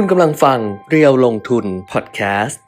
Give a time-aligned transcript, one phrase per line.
[0.00, 2.60] คุณกำลังฟังเรียวลงทุนพอดแคสต์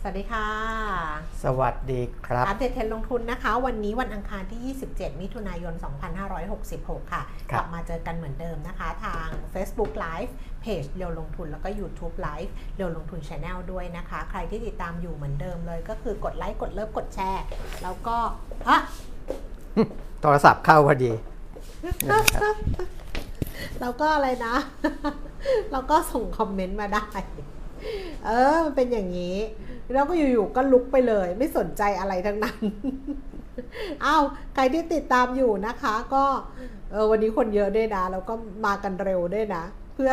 [0.00, 0.48] สวัสดีค่ะ
[1.44, 5.74] สวัสดีครับ อัปเดตเทรนด์ลงทุนนะคะ วันนี้วันอังคารที่ 27 มิถุนายน
[6.42, 10.32] 2566 ค่ะครักบลับมาเจอกันเหมือนเดิมนะคะ ทาง Facebook Live
[10.62, 17.44] เพจเรียวลงทุนแล้วก็ YouTube Live เรียวลงทุน Channel ด้วยนะคะ ใครที่ติดตามอยู่เหมือนเดิมเลย ก็คือกดไลค์กดเลิฟกดแชร์
[17.82, 18.16] แล้วก็
[18.68, 18.78] ฮะ
[20.20, 21.12] โทรศัพท์เข้าพอดี
[23.80, 24.56] แล้วก็อะไรนะ
[25.72, 27.06] แล้วก็ส่งคอมเมนต์มาได้
[28.26, 29.36] เออ มันเป็นอย่างนี้
[29.92, 32.58] แล้วก็อยู่ๆก็ลุกไปเลย ไม่สนใจอะไรทั้งนั้น
[34.04, 34.22] อ้าว
[34.54, 36.24] ใครที่ติดตามอยู่นะคะ ก็
[36.90, 38.34] เออวันนี้คนเยอะด้วยนะ แล้วก็
[38.66, 40.12] มากันเร็วด้วยนะ เพื่อ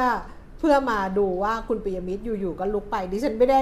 [0.60, 3.60] เพื่อมาดูว่าคุณปิยมิตรอยู่ๆก็ลุกไปดิฉันไม่ได้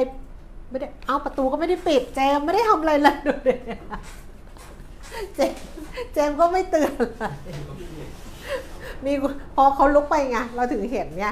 [0.70, 3.54] ไม่ได้เอาประตูก็ไม่ได้ปิดเจมไม่ได้ทำอะไรเลยดูดิ
[5.36, 5.52] เจม
[6.14, 6.92] เจมก็ไม่เตือน
[9.06, 9.14] มี
[9.56, 11.26] พอเขาลุกไปไงเราถึงเห็นไง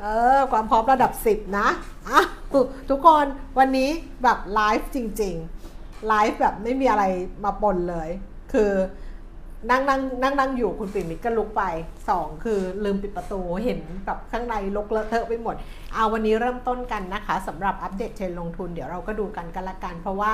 [0.00, 1.68] เออความพร้อมระดับ 10 นะ
[2.08, 2.20] อะ
[2.90, 3.26] ทุกคน
[3.58, 3.90] วันนี้
[4.22, 5.34] แบบไลฟ์จริง
[5.70, 7.04] ๆ ไลฟ์แบบไม่มีอะไร
[7.44, 8.08] มาปนเลย
[8.52, 8.70] คือ
[9.68, 11.62] นั่งนั่งนั่งนั่งอยู่คุณปิ่มมิตรก็ลุกไป
[12.08, 15.56] สองคือลืมปิดประตูเห็นแบบข้างในลกเลอะเทอะไปหมด
[15.94, 20.30] เอาวันนี้เริ่มต้นกันนะคะสำหรับอัปเดตเทรนด์ลงทุนเดี๋ยวเราก็ดูกันกันละกัน เพราะว่า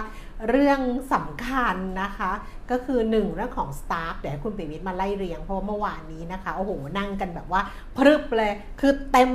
[0.49, 0.81] เรื่อง
[1.15, 2.31] สำคัญนะคะ
[2.71, 7.61] ก็คือหนึ่งเรื่องของ STARK เดี๋ยวคุณปิ่มมิตรมาไล่เรียงเพราะว่าเมื่อวานนี้นะคะโอ้โหนั่งกันแบบว่า
[7.97, 9.33] พรึบเลยคือเต็ม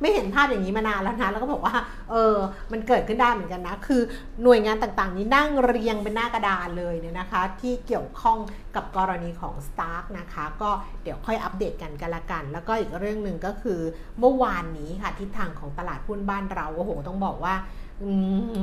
[0.00, 1.76] ไม่เห็นภาพอย่างนี้มานานแล้วนะแล้วก็บอกว่า
[2.10, 2.36] เออ
[2.72, 4.02] มันเกิดขึ้นได้เหมือนกันนะ คือ
[4.42, 8.38] หน่วยงานต่างๆ นี้นั่งเรียงเป็นหน้ากระดานเลยเนี่ยนะคะ ที่เกี่ยวข้อง
[8.76, 10.70] กับกรณีของ Stark นะคะ ก็
[11.02, 13.80] เดี๋ยวค่อยอัปเดตกันกันละกัน แล้วก็อีกเรื่องหนึ่งก็คือ
[14.20, 17.54] เมื่อวานนี้ค่ะทิศทางของตลาดหุ้นบ้านเราโอ้โหต้องบอกว่า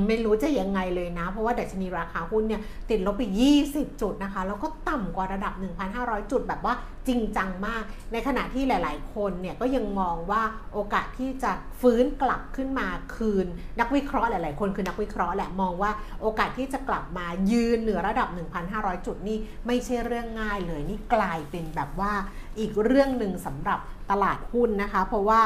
[0.06, 3.22] ไม่รู้จะยังไงเลยนะ เพราะว่าดัชนีราคาหุ้นเนี่ยติดลบไป
[3.62, 5.54] 20 จุดนะคะ แล้วก็ต่ำกว่าระดับ
[5.92, 6.74] 1,500 จุดแบบว่า
[7.08, 7.82] จริงจังมาก
[8.12, 10.42] ในขณะที่หลาย ๆ คนเนี่ยก็ยังมองว่า
[10.72, 13.46] โอกาสที่จะฟื้นกลับขึ้นมาคืน
[13.80, 18.28] นักวิเคราะห์หลาย ๆ คนคือนักวิเคราะห์แหละมองว่าโอกาสที่จะกลับมายืนเหนือระดับ
[18.68, 22.12] 1,500 จุดนี่ไม่ใช่เรื่องง่ายเลยนี่กลายเป็นแบบว่า
[22.58, 23.80] อีกเรื่องหนึ่งสำหรับ
[24.10, 25.40] ตลาดหุ้นนะคะ เพราะว่า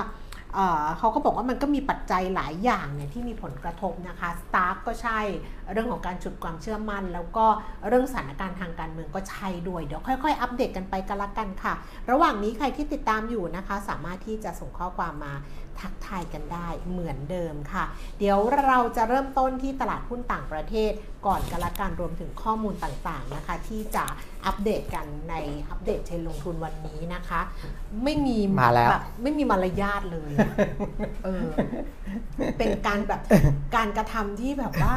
[0.54, 5.20] เเขาก็บอกว่ามันก็มีปัจจัยหลายอย่างเนี่ยที่มีผลกระทบนะคะสตาร์ก็ใช่
[5.72, 7.46] เรื่องของการฉุดความเชื่อมั่น แล้วก็
[7.88, 11.74] เรื่องสถานการณ์ทางการเมืองก็ใช่ด้วยเดี๋ยวค่อย ๆ อัปเดตกันไปกันละกันค่ะ
[12.10, 15.34] ระหว่างนี้ใครที่ติดตามอยู่นะคะ สามารถที่จะส่งข้อความมา
[15.80, 17.84] ทักทายกันได้เหมือนเดิมค่ะ
[18.18, 20.92] เดี๋ยวเราจะเริ่มต้นที่ตลาดหุ้นต่างประเทศ
[21.26, 24.04] ก่อนกันละกันรวมถึงข้อมูลต่างๆนะคะ ที่จะ
[24.46, 25.34] อัปเดตกันใน
[25.70, 27.40] อัปเดตเทรนด์ลงทุนวันนี้นะคะ
[28.04, 30.54] ไม่มีมาแล้วบบไม่มีมารยาทเลยอะ
[31.24, 31.48] เออ
[32.58, 33.20] เป็นการแบบ
[33.76, 34.94] การกระทำที่แบบว่า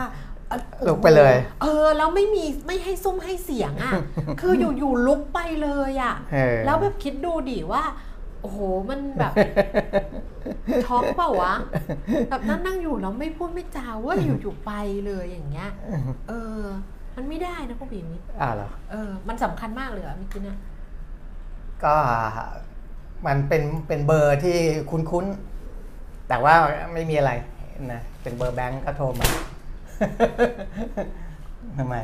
[0.49, 3.93] เอ่อลุกไปเลย เออ แล้วไม่มีไม่ให้ซุ้มให้เสียงอะ
[4.41, 7.83] คืออยู่อยู่ลุกไปเลยอะเออแล้วแบบคิดดูดิว่า
[8.43, 8.59] โอ้โห
[8.89, 9.33] มันแบบ
[10.85, 11.53] ช็อกเปล่าวะ
[12.29, 14.71] แบบนั่งนั่งอยู่แล้วไม่พูดไม่จาว่าอยู่อยู่ไป
[15.05, 15.69] เลยอย่างเงี้ย
[16.29, 16.61] เออ
[17.15, 20.57] มันไม่ได้นะพวกบีมิตรอ่าเหรอเออ มันสำคัญมากเลยอะเมื่อกี้เนี่ย
[21.83, 21.95] ก็
[23.27, 24.57] มันเป็นเป็นเบอร์ที่
[24.89, 26.55] คุ้นๆ แต่ว่า
[26.93, 27.31] ไม่มีอะไร
[27.93, 29.27] นะเป็นเบอร์แบงก์ก็โทรมา
[31.77, 31.95] ทำไม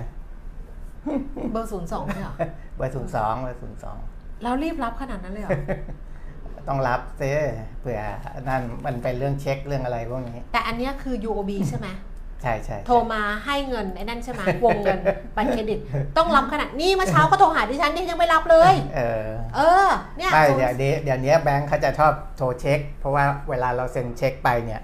[1.51, 2.35] เบอร์ศูนย์สองเนี่ยเหรอ
[2.75, 3.97] เบอร์ศูนย์สองเบอร์ศูนย์สอง
[4.44, 5.51] แล้วรีบรับขนาดนั้นเลยเหรอ
[6.69, 7.31] ต้องรับซิ
[7.80, 8.02] เผื่อ
[8.50, 11.88] นั่นมันเป็นเรื่องเช็คเรื่องอะไรพวกนี้ แต่อันเนี้ยคือ UOB ใช่ไหม
[12.41, 15.00] ใช่ใช่โทรมาให้เงินไอ้นั่นใช่ไหมวงเงิน
[15.35, 15.80] บัตรเครดิต
[16.18, 24.81] ต้องรับขนาดนี้เมื่อเช้าก็โทรหาดิฉันดิยังไม่รับเลย เออ เออ เนี่ยไม่ศูนเดี๋ยวย์นี้เดี๋ยวนี้แบงค์เขาจะชอบโทรเช็ค เพราะว่าเวลาเราเซ็นเช็คไปเนี่ย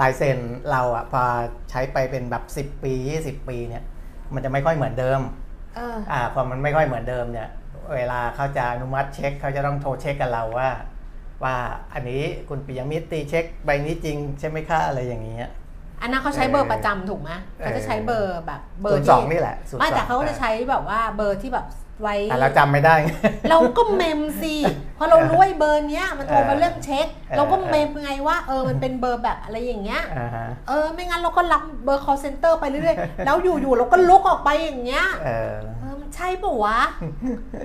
[0.00, 0.38] ลายเซ็น
[0.70, 1.22] เราอะพอ
[1.70, 2.92] ใช้ไปเป็นแบบ 10 ปี
[3.22, 3.82] 20 ปีเนี่ย
[4.34, 5.20] มันจะไม่ค่อยเหมือนเดิม
[5.76, 7.48] เอออ่าพอมันไม่ค่อยเหมือนเดิมเนี่ย
[7.96, 10.70] เวลาเขาจะอนุมัติเช็คเขาจะต้องโทรเช็คกับเราว่า
[11.44, 11.56] ว่า
[11.94, 15.48] อันนี้คุณปิยมิตรตีเช็คใบนี้จริงใช่ไหมคะอะไรอย่างเงี้ย
[16.02, 21.66] อันนั้นเขาใช้เบอร์ประจำถูกไหมเขาจะใช้เบอร์แบบเบอร์ศูนย์ที่สองนี่แหละ02ไม่แต่เขาก็จะใช้แบบว่าเบอร์ที่แบบ
[22.02, 22.94] ไว้แต่เราจำไม่ได้
[23.50, 24.54] เราก็เมมสิ
[24.96, 35.85] เพราะเรารู้ไอ้เบอร์เนี้ยมันโทรมาเรื่องเช็คเออเราก็เมมไงว่าเออมันเป็นเบอร์แบบอะไรอย่างเงี้ยอ่าฮะเออไม่งั้นเราก็รับเบอร์ call center ไปเรื่อยๆแล้วอยู่ๆเราก็ลุกออกไปอย่างเงี้ยเออเออมัน
[36.16, 36.78] ใช่ปะวะ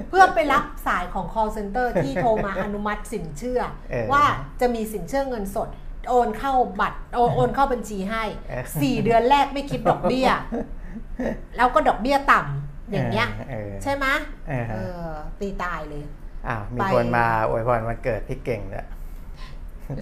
[0.09, 3.61] เพื่อไปรับสายของ call center ที่โทรมาอนุมัติสินเชื่อ
[3.91, 4.23] เออว่า
[4.61, 5.69] จะมีสินเชื่อเงินสด
[6.09, 10.29] โอนเข้าบัตรโอนโอนเข้าบัญชีให้เออสี่เดือนแรกไม่คิดดอกเบี้ย
[11.57, 14.05] แล้วก็ดอกเบี้ยต่ำอย่างเงี้ยเออใช่ไหม
[14.49, 15.09] เออเออ
[15.39, 16.03] ตีตายเลย
[16.47, 18.87] อ้าวมีไปคนมาอวยพรวันเกิดพี่เก่งด้วย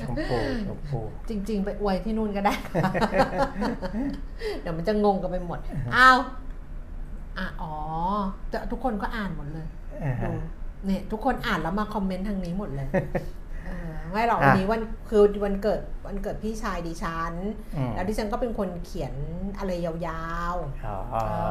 [0.04, 0.38] ชมพู
[0.68, 1.00] ชมพู
[1.30, 2.54] จริง ๆ ไปอวยที่นู่นก็ได้
[4.62, 5.60] เดี๋ยวมันจะงงกันไปหมด
[5.96, 6.18] อ้าว
[7.38, 7.74] อะอ๋อ
[8.50, 9.68] แต่ทุกคนก็อ่านหมดเลย
[10.04, 10.32] อ่าฮะ ดู
[10.86, 12.88] เนี่ยทุกคนอ่านแล้วมาคอมเมนต์ทางนี้หมดเลย
[13.66, 17.34] เออไม่หรอกอะ วันนี้วันคือวันเกิดวันเกิดพี่ชายดิฉัน
[17.76, 19.14] อืมแล้วดิฉันก็เป็นคนเขียน
[19.58, 19.94] อะไรยา
[20.54, 20.96] วๆอ๋อ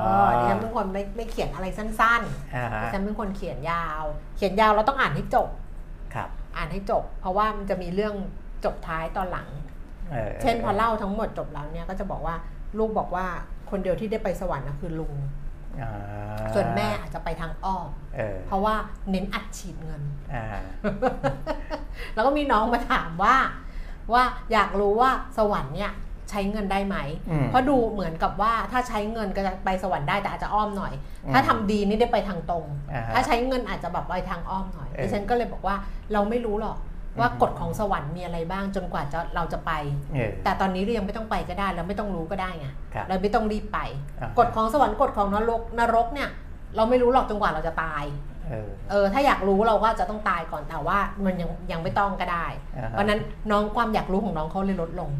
[0.04, 2.22] เออดิฉันเป็นคนไม่ไม่เขียนอะไรสั้น
[2.54, 4.02] อ่าๆฮะดิฉันเป็นคนเขียนยาว
[4.36, 5.48] เขียนยาวเราต้องอ่านให้จบ
[6.14, 8.14] ครับ อ่านให้จบ เพราะว่ามันจะมีเรื่อง
[8.64, 9.48] จบท้ายตอนหลัง
[10.14, 12.34] ออเช่นพอเล่าทั้งหมดจบแล้วเนี่ยก็จะบอกว่า
[12.78, 13.26] ลูกบอกว่า
[13.70, 15.47] คนเดียวที่ได้ไปสวรรค์นะคือลุงอ่า
[16.54, 18.74] ส่วนแม่อาจจะไปทางอ้อมเออเพราะว่า
[19.10, 20.02] เน้นอัดฉีดเงิน
[20.34, 20.44] อ่า
[22.14, 23.36] แล้วก็มีน้องมาถามว่า
[24.12, 24.22] ว่า
[24.52, 25.92] อยากรู้ว่าสวรรค์เนี่ย
[26.30, 26.96] ใช้เงินได้ไหม
[27.30, 30.92] อืมเพราะดูเหมือนกับว่าถ้าใช้เงินก็จะไปสวรรค์ได้แต่อาจจะอ้อมหน่อย
[31.24, 35.76] อืมถ้าทำดีนี่ได้ไปทางตรงอ่าฮะถ้าใช้เงินอาจจะแบบไปทางอ้อมหน่อยเออดิฉันก็เลยบอกว่า
[36.12, 36.76] เราไม่รู้หรอก
[37.20, 39.70] ว่าอืมกฎของสวรรค์มีอะไรบ้างจนกว่าจะเราจะไป
[40.14, 43.78] เออแต่ตอนนี้เรายังไม่ต้องไปก็ได้เราไม่ต้องรู้ก็ได้ไงครับเราไม่ต้องรีบไป
[44.20, 46.28] อ่าฮะกฎของสวรรค์กฎของนรกนรกเนี่ย
[46.76, 48.04] เราไม่รู้หรอกจนกว่าเราจะตาย
[48.48, 55.10] เออเออถ้าอยากรู้เราก็จะต้องตายก่อนแต่ว่ามันยังยังไม่ต้องก็ได้อ่าฮะเพราะฉะนั้นน้องความอยากรู้ของน้องเขาเลยลดลง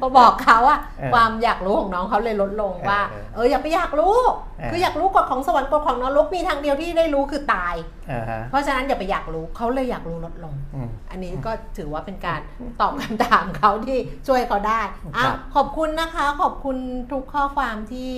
[0.00, 4.16] พอบอกเขาอะเออความอยากรู้ของน้องเขาเลยลดลงว่า เออเอออย่าไปอยากรู้
[4.58, 7.74] เออคืออยากรู้กฎของสวรรค์กฎของนรกมีทางเดียวที่ได้รู้คือตาย
[8.10, 12.40] อ่าฮะเพราะฉะนั้นอย่าไปอยากรู้เขาเลยอยากรู้ลดลงอืมอันนี้ก็ถือว่าเป็นการ
[12.80, 14.80] ตอบคำถามเขาที่ช่วยเขาได้
[15.14, 16.76] อะครับขอบคุณนะคะ ขอบคุณ
[17.12, 18.12] ทุกข้อความที่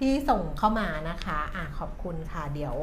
[0.00, 2.76] ที่ส่งเข้ามานะคะอะขอบคุณค่ะเดี๋ยว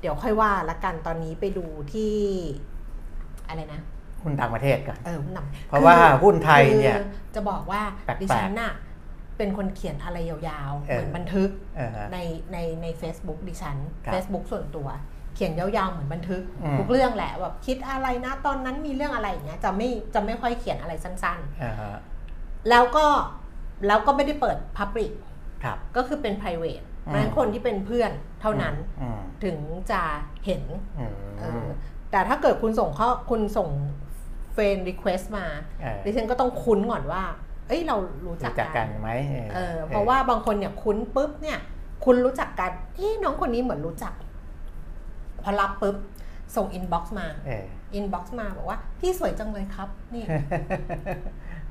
[0.00, 2.14] เดี๋ยวค่อยว่าละกันตอนนี้ไปดูที่
[3.48, 3.80] อะไรนะ
[4.22, 8.72] หุ้นต่างประเทศก่อนเออนำเพราะว่าหุ้นไทยเนี่ยคือจะบอกว่าแปลกๆดิฉันน่ะ
[9.38, 12.18] เป็นคนเขียนอะไรยาวๆเออเหมือนบันทึกเออฮะใน
[12.52, 14.88] ในใน Facebook ดิฉันครับ Facebook ส่วนตัว
[15.34, 23.06] เขียนยาวๆ เหมือนบันทึกอืมทุกเรื่องแหละแบบคิดอะไรนะตอนนั้นมีเรื่องอะไรอย่างเงี้ยจะไม่จะไม่ค่อยเขียนอะไรสั้นอ่าฮะๆแล้วก็
[23.86, 25.12] แล้วก็ไม่ได้เปิด Public
[25.64, 28.10] ครับก็คือเป็น private เพอืมราะฉะนั้นคนที่เป็นเพื่อน
[28.40, 29.56] เท่านั้นอืมถึง
[29.90, 30.02] จะ
[30.46, 30.62] เห็น
[30.98, 31.64] อืมเออ
[32.10, 33.68] แต่ถ้าเกิดคุณส่งข้อคุณส่ง
[34.52, 35.46] friend request มา
[35.82, 37.22] เออดิฉันก็ต้องคุ้นก่อนว่า
[37.68, 37.96] เอ้ยเรา
[38.26, 39.10] รู้จักรู้จักกักันนไหม
[39.54, 41.58] เออเพราะว่าบางคนเนี่ยคุ้นปุ๊บเนี่ย
[42.04, 44.12] คุณรู้จักกันเอ้น้องคนนี้เหมือนรู้จัก
[45.42, 45.96] พอรับปุ๊บ
[46.56, 50.24] ส่ง inbox มาเออ inbox มาบอกว่า พี่สวยจังเลยครับ นี่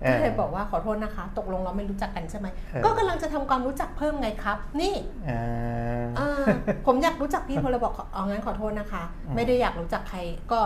[0.01, 4.95] เออก็เลยบอกว่าขอโทษนะคะ ตกลงเราไม่รู้จักกันใช่ไหมเออก็กำลังจะทำความรู้จักเพิ่มไงครับ นี่
[5.28, 5.31] เอ
[6.01, 6.45] อเออ
[6.86, 10.19] ผมอยากรู้จักพี่พลบอกเอางั้นขอโทษนะคะอืมไม่ได้อยากรู้จักใคร
[10.51, 10.60] ก็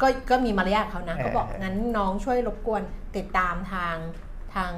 [0.00, 2.82] ก็ก็มีมารยาทเขานะเออเขาบอกงั้นน้องช่วยรบกวน
[3.16, 3.96] ติดตามทาง
[4.54, 4.72] ทาง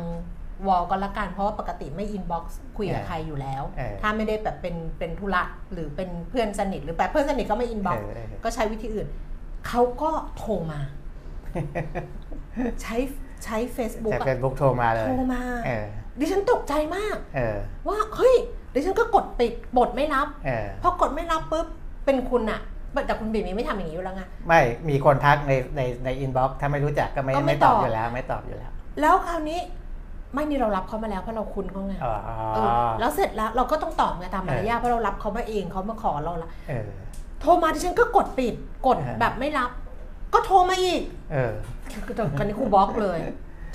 [0.66, 5.42] wall ก็แล้วกันเพราะว่าปกติไม่ inbox คุยกับใครอยู่แล้วเออถ้าไม่ได้แบบเป็นเป็นธุระ
[5.72, 9.06] หรือเป็นเพื่อนสนิทหรือแบบเพื่อนสนิทก็ไม่ inbox เออเออก็ใช้วิธีอื่น
[9.68, 10.80] เขาก็โทรมา
[12.82, 12.96] ใช้
[13.44, 15.86] ใช้ Facebook จากอะเฟซบุ๊กโทรมาเลยโทรมาเออ
[16.18, 17.56] ดิฉันตกใจมากเออ
[17.88, 18.34] ว่าเฮ้ย
[18.74, 21.66] ดิฉันก็กดปิดกดไม่รับเออพอกดไม่รับปุ๊บ
[22.04, 22.60] เป็นคุณอะ
[23.06, 28.70] แต่คุณบีมีไม่ทำอย่างนี้อยู่แล้วไงไม่มีคนทักในในใน inbox ถ้าไม่รู้จักก็ไม่ก็ไม่ไม่ตอบตอบอยู่แล้ว ไม่ตอบอยู่แล้ว
[29.00, 29.60] แล้วคราวนี้
[30.34, 32.14] ไม่นี่เรารับเขามาแล้วเพราะเราคุ้นเขาไงอ๋อ
[32.54, 36.86] เออแล้วเสร็จแล้วเราก็ต้องตอบไงตามมารยาทเออเพราะเรารับเขามาเองเขามาขอเราละเออ
[37.40, 38.54] โทรมาดิฉันก็กดปิด
[38.86, 39.70] กดอ่าแบบไม่รับ
[40.34, 41.00] ก็โทรมาอีก
[41.32, 41.52] เออ
[42.06, 43.18] คือตอนนี้กูบล็อกเลย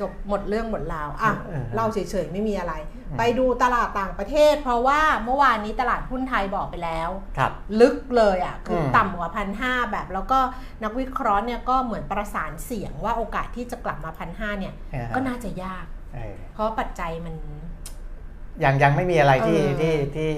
[0.01, 2.73] จบหมดเรื่องหมดราวอะเออเล่าเฉยๆไม่มีอะไร
[3.09, 10.39] อืมไปดูตลาดต่างประเทศ เพราะว่าเมื่อวานนี้ตลาดหุ้นไทยบอกไปแล้วครับลึกเลยอะคืออมต่ำกว่าพันห้าแบบ แล้วก็
[10.83, 15.85] นักวิเคราะห์เนี่ยก็เหมือนประสานเสียงว่าโอกาสที่จะกลับมาพันห้าเนี่ยเออก็น่าจะยาก
[16.15, 17.35] เออเพราะปัจจัยมัน
[18.63, 20.31] ยังยังไม่มีอะไรที่เออที่ที่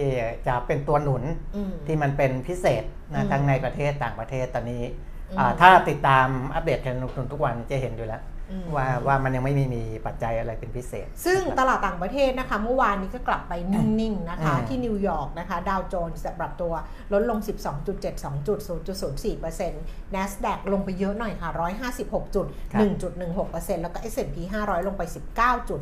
[0.47, 1.23] จะเป็นตัวหนุน
[1.55, 4.83] อืมที่มันเป็นพิเศษอืนะมทั้งในประเทศต่างประเทศตอนนี้
[5.31, 8.34] อืมอ่าถ้าติดตามอัปเดตการลงทุนทุกวันจะเห็นอยู่แล้วอืม
[8.75, 16.73] ว่าว่ามันยังไม่มีมีปัจจัยอะไรเป็นพิเศษ ซึ่งตลาดต่างประเทศนะคะ เมื่อวานนี้ก็กลับไปนิ่งๆนะคะอืมที่นิวยอร์กนะคะ ดาวโจนส์ปรับตัว
[17.13, 17.39] ลดลง
[17.87, 18.59] 12.72 จุด
[19.07, 21.49] 0.04% NASDAQ ลงไปเยอะหน่อยค่ะ
[21.91, 22.83] 156 จุดครับ
[23.23, 25.03] 1.16%แล้วก็ S&P 500 ลงไป
[25.37, 25.79] 19 จุด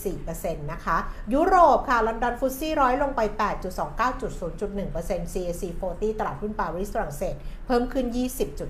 [0.00, 0.96] 0.4%นะคะ
[1.34, 3.20] ยุโรปค่ะ ลอนดอนฟุตซี่ร้อยลงไป
[3.70, 7.34] 8.29 จุด 0.1% CAC 40 ตลาดหุ้นปารีสฝรั่งเศส
[7.66, 8.06] เพิ่มขึ้น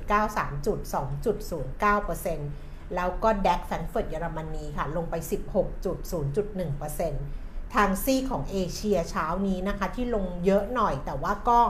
[0.02, 2.63] 20.93 จุด 2.09%
[2.94, 5.14] แล้วก็แดกแฟรงก์เฟิร์ตเยอรมนีค่ะ ลงไป
[5.84, 11.60] 16.0.1%ทางซีของเอเชียเช้านี้นะคะ ที่ลงเยอะหน่อยแต่ว่าก็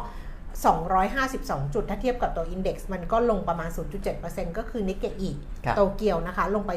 [0.62, 3.70] 252 จุด ถ้าเทียบกับตัว Index มันก็ลงประมาณ
[4.14, 5.30] 0.7%ก็คือนิกเกอี
[5.64, 6.72] ครับโตเกียวนะคะ ลงไป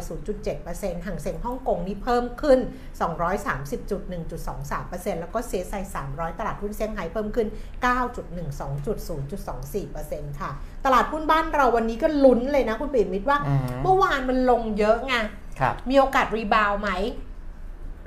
[0.49, 2.59] 0.7%ห่างเซ็งฮ่องกงนี่เพิ่มขึ้น
[3.79, 5.73] 230.1.23%แล้วก็เซไซ
[6.07, 7.47] 300 ตลาดหุ้นเซี่ยงไฮ้เพิ่มขึ้น
[7.85, 10.51] 9.12.0.24%ค่ะ
[10.85, 15.13] ตตลาดหุ้นบ้านเราวันนี้ก็ลุ้นเลยนะคุณปิ่มมิตรว่าอืมเมื่อวานมันลงเยอะไง
[15.59, 16.89] ครับมีโอกาสรีบาวด์ไหม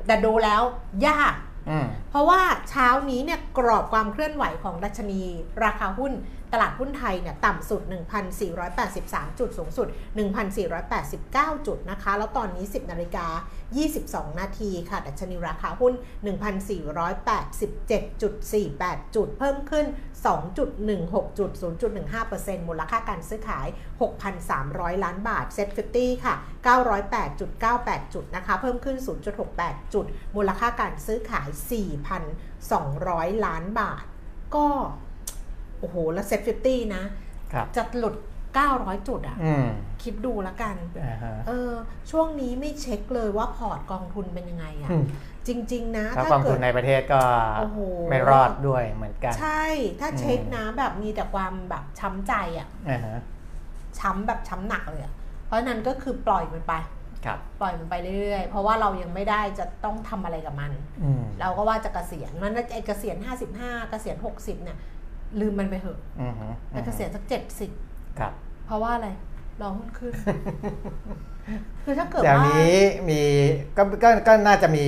[0.06, 0.62] แต่ดูแล้ว
[1.06, 1.48] ยากอืม
[2.11, 2.40] เพราะว่า
[2.71, 5.21] เช้านี้เนี่ยกรอบความเคลื่อนไหวของดัชนี
[5.64, 6.12] ราคาหุ้น
[6.52, 7.83] ตลาดหุ้นไทยเนี่ยต่ำสุด
[8.61, 9.87] 1,483 จุดสูงสุด
[10.76, 13.26] 1,489 จุดนะคะ แล้วตอนนี้ 10 นาฬิกา
[13.85, 15.92] 22 นาทีค่ะ ดัชนีราคาหุ้น
[16.28, 19.87] 1,487.48 จุด เพิ่มขึ้น
[20.26, 21.50] 2.16 จุด
[22.11, 23.66] 0.15%มูลค่าการซื้อขาย
[24.35, 26.35] 6,300 ล้านบาท เซ็ต50 ค่ะ
[27.28, 28.97] 908.98 จุดนะคะ เพิ่มขึ้น
[29.45, 31.49] 0.68 จุด มูลค่าการซื้อขาย
[32.47, 34.04] 4,200 ล้านบาท
[34.57, 34.69] ก็
[35.80, 37.04] โอ้โห แล้วเซ็ต50นะ
[37.52, 38.16] ครับจะหลุด
[38.60, 39.66] 900 จุดอะอืม
[40.02, 41.70] คิดดูแล้วกันอ่าฮะเออ
[42.10, 45.04] ช่วงนี้ไม่เช็คเลยว่าพอร์ตกองทุนเป็นยังไงอะอืม
[45.46, 47.20] จริง ๆ นะถ้าถ้ากองเกิทุดนในประเทศก็
[47.58, 47.78] โอ้โห
[48.10, 49.64] ไม่รอดด้วยเหมือนกัน ใช่
[50.00, 53.18] ถ้าเช็คนะแบบมีแต่ความแบบช้ำใจอะอ่าฮะ
[53.99, 55.12] ช้ำแบบช้ำหนักเลยอะ
[55.46, 56.75] เพราะฉะนั้นก็คือปล่อยมันไป
[57.26, 60.72] ครับปล่อยมันไปเรื่อยๆ เพราะว่าเรายังไม่ได้จะต้องทำอะไรกับมัน
[61.02, 63.16] อืมเราก็ว่าจะเกษียณมันไอเกษียณ
[63.54, 64.78] 55 เกษียณ 60 เนี่ย
[65.40, 67.25] ลืมมันไปเถอะอืมฮึไอเกษียณสัก
[67.70, 68.32] 70ครับ
[68.66, 69.08] เพราะว่าอะไร
[69.60, 70.12] รอหุ้นขึ้น
[71.84, 73.22] คือถ้าเกิดเดี๋ยวว่านี้มี
[73.76, 74.87] ก็ก็ก็น่าจะมี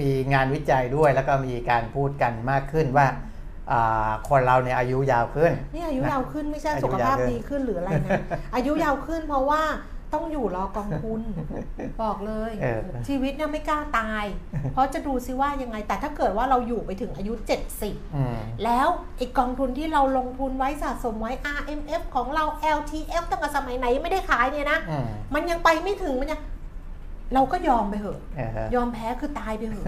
[0.00, 3.06] มีงานวิจัยด้วย แล้วก็มีการพูดกันมากขึ้นว่า
[3.72, 8.10] อ่าคนเราเนี่ยอายุยาวขึ้น นี่อายุยาวขึ้นไม่ใช่อายุสุขภาพยาวขึ้นดีขึ้นหรืออะไรนะ
[8.54, 9.62] อายุยาวขึ้นเพราะว่า
[10.14, 11.20] ต้องอยู่รอกองทุน
[12.02, 14.24] บอกเลยเออ ชีวิตเนี่ยไม่กล้าตาย
[14.72, 17.32] เพราะจะดูซิว่ายังไง แต่ถ้าเกิดว่าเราอยู่ไปถึงอายุ
[17.74, 22.44] 70 อืม แล้วไอ้กองทุนที่เราลงทุนไว้สะสมไว้ RMF ของเรา
[22.76, 26.40] LTF ตั้งแต่สมัยไหนยังไม่ได้ขายเนี่ยนะ อืมมันยังไปไม่ถึงมันยัง
[27.34, 29.86] เราก็ยอมไปเถอะอ่าฮะ ยอมแพ้คือตายไปเถอะ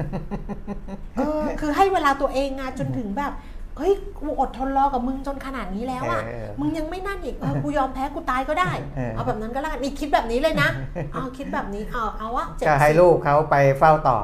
[1.16, 3.32] เออคือให้เวลาตัวเองอะจนถึงแบบ
[3.76, 10.68] เฮ้ยกูอดทนรอกับมึงจนขนาดนี้แล้วอะเออมึงยังไม่นั่นอีกเออกูยอมแพ้กูตายก็ได้ เออ เอาแบบนั้นก็แล้วกันนี่คิดแบบนี้เลยนะ
[11.12, 14.18] เอาคิดแบบนี้เอาเอาวะเจ็ดก็ให้สิบลูกเขาไปเฝ้าต่อ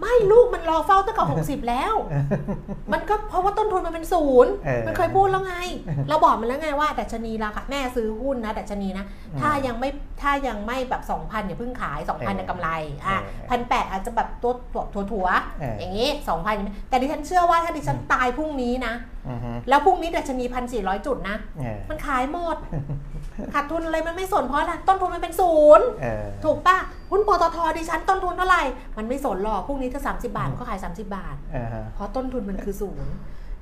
[0.00, 1.94] ไม่ลูกมันรอเฝ้าตั้งแต่หกสิบแล้ว
[2.92, 5.56] มันก็เพราะว่าต้นทุนมันเป็นศูนย์เออมันเคยพูดแล้วไง
[6.08, 9.04] เราบอกมันแล้วไงว่าดัชนีราคาแม่ซื้อหุ้นนะดัชนีนะ
[9.40, 9.90] ถ้ายังไม่
[10.22, 12.68] ถ้ายังไม่แบบ2,000อย่าเพิ่งขาย2,000เนี่ยกำไร
[13.06, 14.52] อะเออพันแปดอาจจะแบบตัว
[14.94, 19.15] ตัวถั่วๆเออออย่างนี้2,000ยังไม่แต่ดิฉันเชื่อว่าถ้าดิฉันตายพรุ่งนี้นะอือฮึ
[19.68, 22.56] แล้วพรุ่งนี้ดัชนีพันสี่ร้อยจุดนะเออมันขายหมด
[23.54, 26.78] ขาดทุนอะไรมันไม่สนเพราะอะไรต้นทุนมันเป็นศูนย์เออถูกปะ
[27.10, 28.62] หุ้นปตทดิฉันต้นทุนเท่าไหร่
[28.96, 33.12] มันไม่สนหรอกพรุ่งนี้ถ้า30บาทมันก็ขาย30บาทอ่าฮะเพราะต้นทุนมันคือศูนย์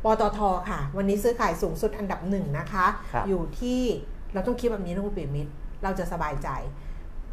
[0.04, 3.80] ปตทค่ะ วันนี้ซื้อขายสูงสุดอันดับหนึ่งนะคะครับอยู่ที่
[4.32, 5.52] เราต้องคิดแบบนี้นะคุณปิ่มมิตร
[5.82, 6.48] เราจะสบายใจ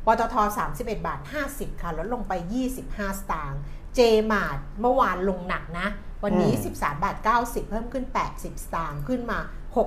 [0.05, 0.35] ปตท
[0.71, 1.19] 31 บาท
[1.51, 2.33] 50 ค่ะลดลงไป
[2.75, 3.61] 25 สตางค์
[3.95, 3.99] เจ
[4.31, 5.87] มาร์เมื่อวานลงหนักนะ
[6.23, 9.39] วันนี้อืม13บาท90 เพิ่มขึ้น 80 สตางค์ขึ้นมา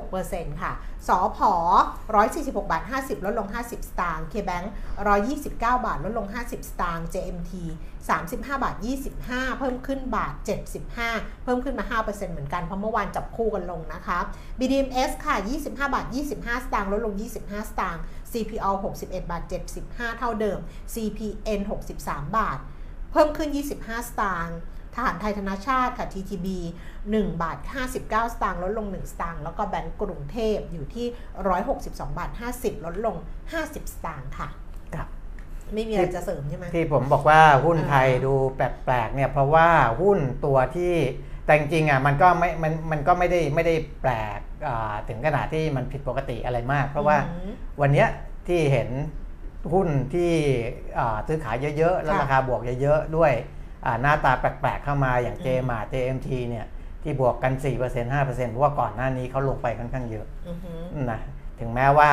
[0.07, 0.73] 6%ค่ะ
[1.09, 1.53] สอพอ
[2.13, 4.73] 146 บาท 50 ลดลง 50 สตางค์ เคแบงค์
[5.33, 7.53] 129 บาท ลดลง 50 สตางค์ JMT
[8.09, 8.77] 35 บาท
[9.17, 10.35] 25 เพิ่มขึ้นบาท
[10.91, 14.19] 75 เพิ่มขึ้นมา 5%เหมือนกัน เพราะเมื่อวานจับคู่กันลงนะคะ
[14.59, 18.71] BDMs ค่ะ 25 บาท 25 สตางค์ ลดลง 25 สตางค์ CPO
[19.03, 19.43] 61 บาท
[19.83, 20.59] 75 เท่าเดิม
[20.95, 21.61] CPN
[21.99, 22.59] 63 บาท
[23.13, 24.59] เพิ่มขึ้น 25 สตางค์
[24.95, 26.47] ทหารไทยธนาชาติค่ะ TTB
[26.95, 31.07] 1 บาท 59 สตางค์ลดลง 1 สตางค์แล้วก็แบงก์กรุงเทพอยู่ที่
[31.63, 33.17] 162 บาท 50 ลดลง
[33.55, 34.49] 50 สตางค์ค่ะ
[34.95, 35.09] ครับ
[35.75, 39.69] ไม่มีอะไรจะเสริมใช่ไหมที่ผมบอกว่าหุ้นอ่าไทยดูแปลกๆเนี่ยเพราะว่า
[40.01, 40.95] หุ้นตัวที่
[41.47, 48.09] แต่จริงๆอะมันก็ไม่ มันมันก็ไม่ได้ไม่ได้แปลกอ่าถึงขนาดที่มันผิดปกติอะไรมาก เพราะว่าอืมวันเนี้ย
[48.49, 48.89] ที่เห็น
[49.73, 50.33] หุ้นที่
[50.99, 53.54] อ่าซื้อขายเยอะๆ แล้วค่ะราคาบวกเยอะๆ ด้วยอ่า
[54.03, 56.67] หน้าตาแปลกๆเข้ามาอย่างอืมเจมา JMT เนี่ย
[57.03, 61.21] ที่บวกกัน 4% 5%เพราะว่าก่อนหน้านี้เขาลงไปค่อนข้างเยอะอือหือนะ
[61.61, 62.11] ถึงแม้ว่า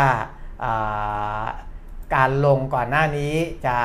[0.63, 1.45] อ่า
[2.15, 3.33] การลงก่อนหน้านี้
[3.65, 3.77] จะ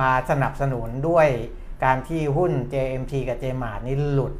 [0.00, 1.28] มาสนับสนุนด้วย
[1.84, 4.32] การที่หุ้น JMT กับ JMart นี่หลุด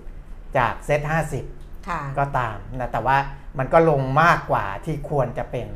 [0.59, 1.01] จากเซ็ต
[1.45, 3.17] 50ค่ะก็ตามนะแต่ว่า
[3.59, 5.67] มันก็ลงมากกว่าที่ควรจะเป็น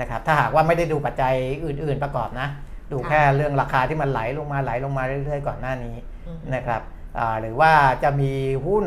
[0.00, 1.34] นะครับถ้าหากว่าไม่ได้ดูปัจจัย
[1.64, 2.48] อื่น ๆประกอบนะ
[2.92, 6.82] ดูค่ะแค่เรื่องราคาที่มันไหลลงมาไหลลงมาเรื่อยๆ ก่อนหน้านี้อือหือนะครับ
[7.18, 8.32] อ่าหรือว่าจะมี
[8.66, 8.86] หุ้น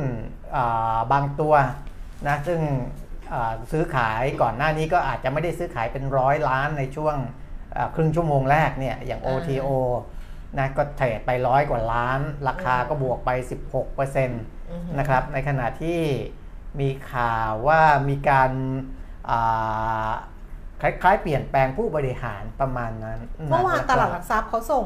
[0.55, 1.53] อ่าบางตัว
[2.27, 2.59] นะซึ่ง
[3.33, 7.15] อ่าซื้อขายก่อนหน้านี้ก็อาจจะไม่ได้ซื้อขายเป็นร้อยล้านในช่วง
[7.77, 9.67] อ่าครึ่งชั่วโมงแรกเนี่ยอย่างอ่า OTO
[10.57, 16.01] นะก็เทรดไปร้อยกว่าล้าน ราคาก็บวกไป 16%อือหือนะครับในขณะที่
[16.79, 18.51] มีข่าวว่ามีการ
[19.29, 20.09] อ่า
[20.81, 23.19] คล้ายๆ เปลี่ยนแปลงผู้บริหารประมาณนั้น
[23.49, 24.85] เมื่อวานแก็ตลาดหลักทรัพย์เขาส่ง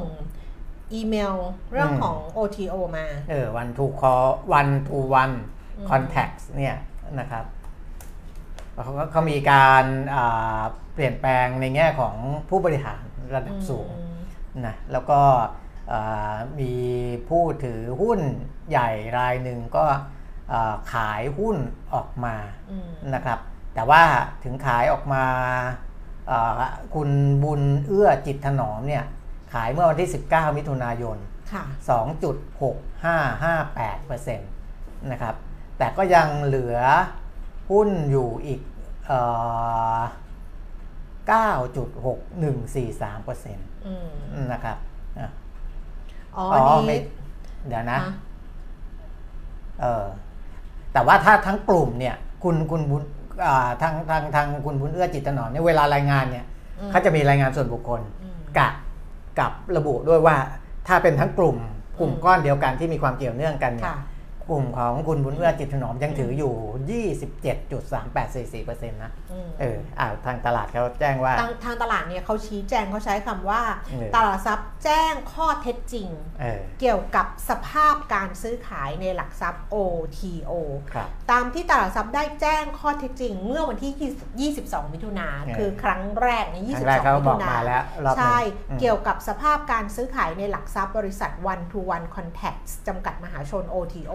[0.93, 1.35] อีเมล
[1.71, 4.15] เรื่องอืมของ OTO มา เออวันทูคอ
[4.53, 5.31] วันทูวัน
[5.77, 6.75] อืมคอนแทคเนี่ย
[7.19, 7.45] นะครับ
[8.83, 9.85] เขาก็เขามีการ
[10.15, 10.61] อ่า
[10.93, 12.15] เปลี่ยนแปลงในแง่ของ
[12.49, 13.03] ผู้บริหาร
[13.35, 15.21] ระดับสูงอืมนะแล้วก็
[15.91, 16.73] อ่ามี
[17.29, 18.19] ผู้ถือหุ้น
[18.69, 19.85] ใหญ่รายหนึ่งก็
[20.51, 21.57] อ่าขายหุ้น
[21.93, 22.35] ออกมา
[22.71, 23.39] อืมนะครับ
[23.73, 24.01] แต่ว่า
[24.43, 25.23] ถึงขายออกมา
[26.31, 26.61] อ่า
[26.95, 27.09] คุณ
[27.43, 29.03] บุญเอื้อจิตถนอมเนี่ย
[29.53, 31.17] ขายเมื่อวันที่ 19 มิถุนายน
[31.53, 31.63] ค่ะ
[34.31, 35.35] 2.6558%นะครับ
[35.77, 36.77] แต่ก็ยังเหลือ
[37.71, 38.61] หุ้นอยู่อีก
[39.07, 39.19] เอ่
[39.97, 39.99] อ
[41.29, 43.93] 9.6143%อื
[44.43, 44.77] มนะครับ
[45.19, 45.27] อะ
[46.35, 46.99] อ๋ออ๋อัอนไม่นี้
[47.67, 48.11] เดี๋ยวนะฮะ
[49.81, 50.05] เออ
[50.93, 53.22] แต่ว่าถ้าทั้งกลุ่มเนี่ย คุณคุณบุญอ่า
[53.81, 56.45] ทางทางทางคุณบุญเอื้อจิตถนอมเนี่ยเวลารายงานเนี่ย
[56.79, 58.73] อืมเขาจะมีรายงานส่วนบุคคลอืมกับ
[59.39, 60.35] กับระบุด้วยว่า
[60.87, 61.57] ถ้าเป็นทั้งกลุ่ม
[61.99, 63.97] กลุ่มอืมก้อนเดียวกันที่มีความเกี่ยวเนื่องกันเนี่ยค่ะ
[64.49, 66.53] กลุ่มของคุณบุญเอื้อจิตถนอมยังถืออยู่
[68.63, 76.07] 27.3844%นะอืมเอออ่าทางตลาดเขาแจ้งว่าทางทางตลาดเนี่ยเขาชี้แจงเขาใช้คำว่าเออตลาดทรัพย์แจ้งข้อเท็จจริง
[76.41, 80.51] เออเกี่ยวกับสภาพการซื้อขายในหลักทรัพย์ OTO
[80.93, 88.37] ครับตามที่ตลาดทรัพย์ได้แจ้งข้อเท็จจริง เมื่อวันที่ 22 มิถุนาเออคือครั้งแรกในครั้งแรกเขา22 มิบถุอกนามาแล้วรอบหนึงใช่
[88.69, 94.13] อืมเกี่ยวกับสภาพการซื้อขายในหลักทรัพย์บริษัท one to one contacts จำกัดมหาชน OTO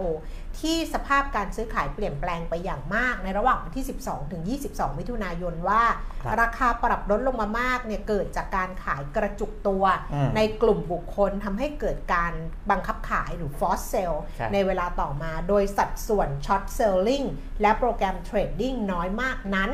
[0.59, 5.83] ที่สภาพการซื้อขายเปลี่ยนแปลงไปอย่างมากในระหว่างวันที่ 12 ถึง 22 มิถุนายนว่า
[6.23, 12.33] ครับราคาปรับลดลงมามากเนี่ยเกิดจากการขายกระจุกตัวอืมในกลุ่มบุคคลทำให้เกิดการ
[12.71, 17.25] บังคับขายหรือ force sell ใช่ในเวลาต่อมาโดยสัดส่วน short selling
[17.61, 19.71] และ program trading น้อยมากนั้น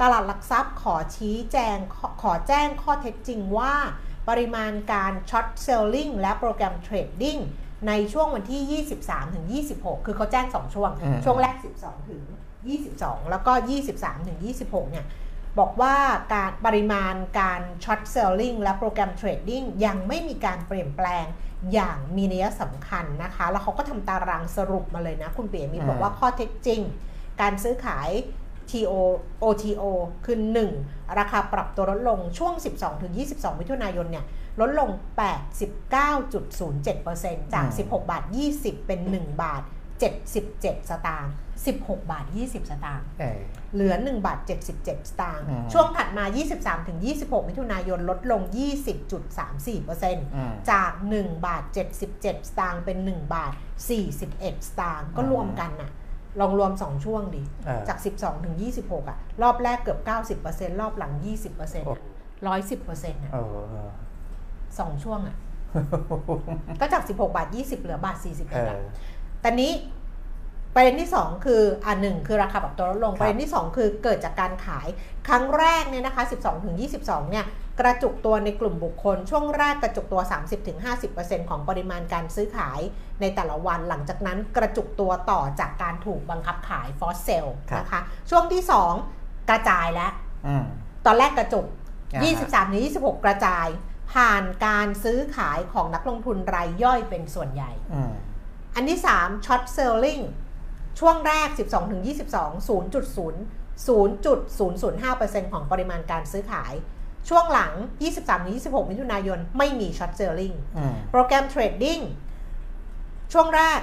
[0.00, 3.74] ตลาดหลักทรัพย์ขอชี้แจงขอขอแจ้งข้อเท็จจริงว่า
[4.28, 7.38] ปริมาณการ short selling และ program trading
[7.88, 12.22] ในช่วงวันที่ 23 ถึง 26 คือเขาแจ้ง 2 ช่วงอืมช่วงแรก 12 ถึง
[12.76, 13.52] 22 แล้วก็
[13.90, 15.06] 23 ถึง 26 เนี่ย
[15.58, 15.96] บอกว่า
[16.34, 21.26] การปริมาณการ short selling และโปรแกรมเทรดดิ้งยังไม่มีการเปลี่ยนแปลง
[21.72, 26.80] อย่างมีนัยสำคัญนะคะ แล้วเขาก็ทำตารางสรุปมาเลยนะ คุณเปียมิตรอืมบอกว่าข้อเท็จจริง
[27.40, 28.10] การซื้อขาย
[28.70, 28.92] TO
[29.42, 29.84] OTO
[30.24, 30.38] คือ
[30.78, 32.52] 1 ราคาปรับตัวลดลงช่วง
[33.06, 34.24] 12-22 มิถุนายนเนี่ย
[34.60, 34.90] ลดลง
[36.06, 38.24] 89.07%จาก 16 บาท
[38.56, 39.62] 20 เป็น 1 บาท
[40.24, 41.32] 77 สตางค์
[41.66, 43.40] 16 บาท 20 สตางค์เออ
[43.74, 44.88] เหลือ 1 บาท 77 ส
[45.20, 46.24] ตางค์อืมช่วงถัดมา
[46.56, 48.42] 23ถึง26 มิถุนายน ลดลง
[49.18, 52.26] 20.34%อืมจาก 1 บาท 77 ส
[52.58, 53.52] ตางค์ เป็น 1 บาท
[54.10, 55.90] 41 สตางค์ ก็อืมรวมกันน่ะ
[56.40, 60.00] ลองรวม 2 ช่วงดิเออจาก 12 ถึง 26 อะ รอบแรกเกือบ
[60.40, 62.00] 90%รอบหลัง 20%อะ
[62.46, 63.90] 110%อะเออเออ
[64.78, 65.36] สองช่วงอะ
[66.80, 68.82] ก็จาก 16 บาท 20 เหลือบาท41เออะอ
[69.40, 69.72] แต่นี้
[70.74, 74.86] ประเด็นที่ 2 คืออ่าหนึ่งคือราคาปรับตัวลดลงครับประเด็นที่ 2 คือเกิดจากการขาย
[75.28, 77.44] ครั้งแรกเนี่ยนะคะ 12ถึง22 เนี่ย
[77.80, 80.20] กระจุกตัวในกลุ่มบุคคล ช่วงแรกกระจุกตัว
[80.84, 82.80] 30-50%ของปริมาณการซื้อขาย
[83.20, 88.62] ในแต่ละวันหลังจากนั้นกระจุกตัวต่อจากการถูกบังคับขาย f o r c e sale ครับนะคะ ช่วงที่
[89.06, 90.12] 2 กระจายแล้ว
[90.46, 90.64] อืม
[91.06, 91.66] ตอนแรกกระจุก
[92.12, 93.66] อ่าฮะ23ถึง26 กระจาย
[94.12, 98.12] ผ่านการซื้อขายของนักลงทุนรายย่อยเป็นส่วนใหญ่อืม
[98.74, 100.20] อันที่3 short selling
[101.00, 102.68] ช่วงแรก 12ถึง22 0.0
[103.86, 106.72] 0.005%ของปริมาณการซื้อขาย
[107.28, 107.72] ช่วงหลัง
[108.10, 112.00] 23ถึง26 มิถุนายน ไม่มี short selling อืม program trading
[113.32, 113.78] ช่วงแรก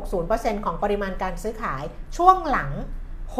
[0.00, 1.82] 1.60%ของปริมาณการซื้อขาย
[2.16, 2.70] ช่วงหลัง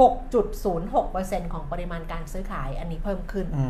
[0.03, 3.67] 6.06%ของปริมาณการซื้อขาย อันนี้เพิ่มขึ้นอื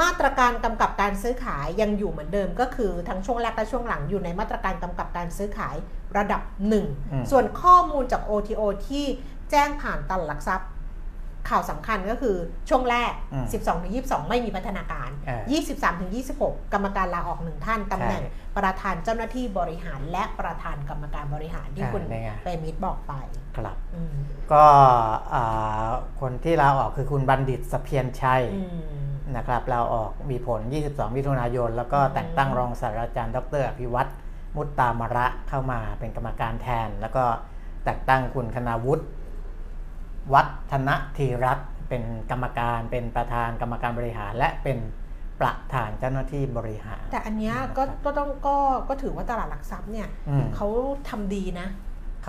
[0.00, 5.76] มมาตรการกำกับการซื้อขายยังอยู่เหมือนเดิมก็คือทั้งช่วงแรกและช่วงหลังอยู่ในมาตรการกำกับการซื้อขาย
[6.16, 6.86] ระดับอืม
[7.26, 9.04] 1ส่วนข้อมูลจาก OTO ที่
[9.50, 10.68] แจ้งผ่านตลาดหลักทรัพย์
[11.48, 12.36] ข่าวสำคัญก็คือ
[12.68, 13.46] ช่วงแรกอืม
[13.86, 15.42] 12-22 ไม่มีพัฒนาการอ่า
[16.42, 23.12] 23-26 กรรมการลาออกหนึ่งท่านตำแหน่งใช่ประธานเจ้าหน้าที่บริหารและประธานกรรมการบริหารที่อ่าคุณนี่ไงเปรมิตรบอกไป
[23.56, 24.16] ครับอืม
[24.52, 24.64] ก็
[25.34, 25.88] อ่า
[26.20, 34.10] คนที่ลาออกคือคุณบัณฑิตสเพียรชัยอืม นะครับลาออกมีผล 22 มิถุนายน แล้วก็อืมแต่งตั้งรองศาสตราจารย์ ดรอภิวัตร
[34.56, 37.24] มุตตามระเข้ามาเป็นกรรมการแทน แล้วก็
[37.84, 39.04] แต่งตั้งคุณคณาวุฒิ
[40.32, 44.78] วัฒนธีรัตน์เป็นกรรมการเป็นประธานกรรมการบริหาร และเป็น
[45.40, 48.56] ประธานเจ้าหน้าที่บริหาร แต่อันเนี้ยก็ก็ต้องก็
[48.88, 50.68] ก็ถือว่าตลาดหลักทรัพย์เนี่ยอืมเขา
[51.08, 51.68] ทำดีนะ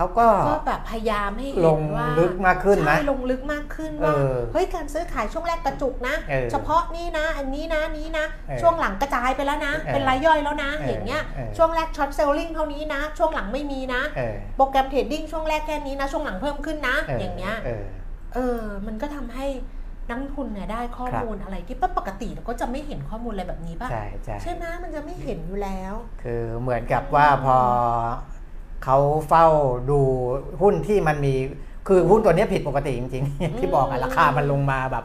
[0.00, 17.84] เขาก็ก็แบบพยายามให้เห็นลงว่าลึกมากขึ้นนะใช่ลงลึกมากขึ้นว่าเออเฮ้ยการซื้อขายช่วงแรกกระจุกนะเออเฉพาะนี่นะ อันนี้นะนี้นะเออช่วงหลังกระจายไปแล้วนะเออเป็นรายย่อยแล้วนะเอออย่างเงี้ยเออช่วงแรก short selling เท่านี้นะ ช่วงหลังไม่มีนะเออ program trading ช่วงแรกแค่นี้นะ ช่วงหลังเพิ่มขึ้นนะเอออย่างเงี้ยเออ
[18.34, 19.46] เออมันก็ทำให้
[20.10, 27.58] นักลงทุนเนี่ยได้ข้อครับมูลอะไรที่ปกติเราก็จะไม่เห็นข้อมูลอะไรแบบนี้ป่ะใช่ใช่ใช่ไหมมันจะไม่เห็นอยู่แล้ว คือเหมือนกับว่าพอ
[28.84, 29.46] เขาเฝ้า
[29.90, 30.00] ดู
[30.62, 31.34] หุ้นที่มันมี
[31.88, 35.04] คือหุ้นตัวเนี้ยผิดปกติจริงๆอย่างที่บอกอะราคามันลงมาแบบ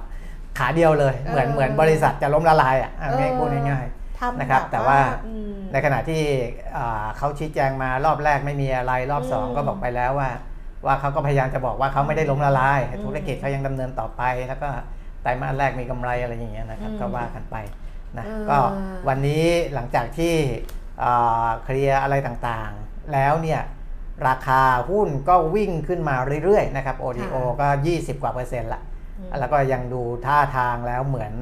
[0.57, 3.85] ขาเดียวเลย เหมือนเออเหมือนบริษัทจะล้มละลายอะอะง่ายเออพูดง่าย
[4.19, 6.21] ทำนะครับบบแต่ว่าอืมๆในขณะที่
[6.77, 10.29] อ่าเขาชี้แจงมารอบแรกไม่มีอะไรรอบสองอืมก็บอกไปแล้วว่า
[10.85, 14.69] ว่าเขาก็พยายามจะบอกว่าเขาไม่ได้ล้มละลายอืมธุรกิจเขายังดำเนินต่อไป แล้วก็
[15.21, 17.55] ไตรมาสแรกมีกำไรอะไรอย่างเงี้ยนะครับอืมก็ว่ากันไป
[18.17, 18.57] นะเออก็
[19.07, 20.33] วันนี้หลังจากที่
[21.03, 23.61] อ่าเคลียร์อะไรต่างๆ แล้วเนี่ย
[24.27, 28.81] ราคาหุ้นก็วิ่งขึ้นมาเรื่อยๆนะครับ ODO ก็ 20 กว่าเปอร์เซ็นต์ละ
[29.19, 31.33] อืมแล้วก็ยังดูท่าทางแล้วเหมือน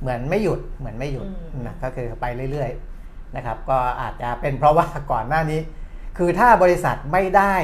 [0.00, 5.60] เหมือนไม่หยุดเหมือนไม่หยุดอืมนะก็คือไปเรื่อยๆนะครับก็อาจจะเป็นเพราะว่าก่อนหน้านี้
[6.18, 7.54] คือถ้าบริษัทไม่ได้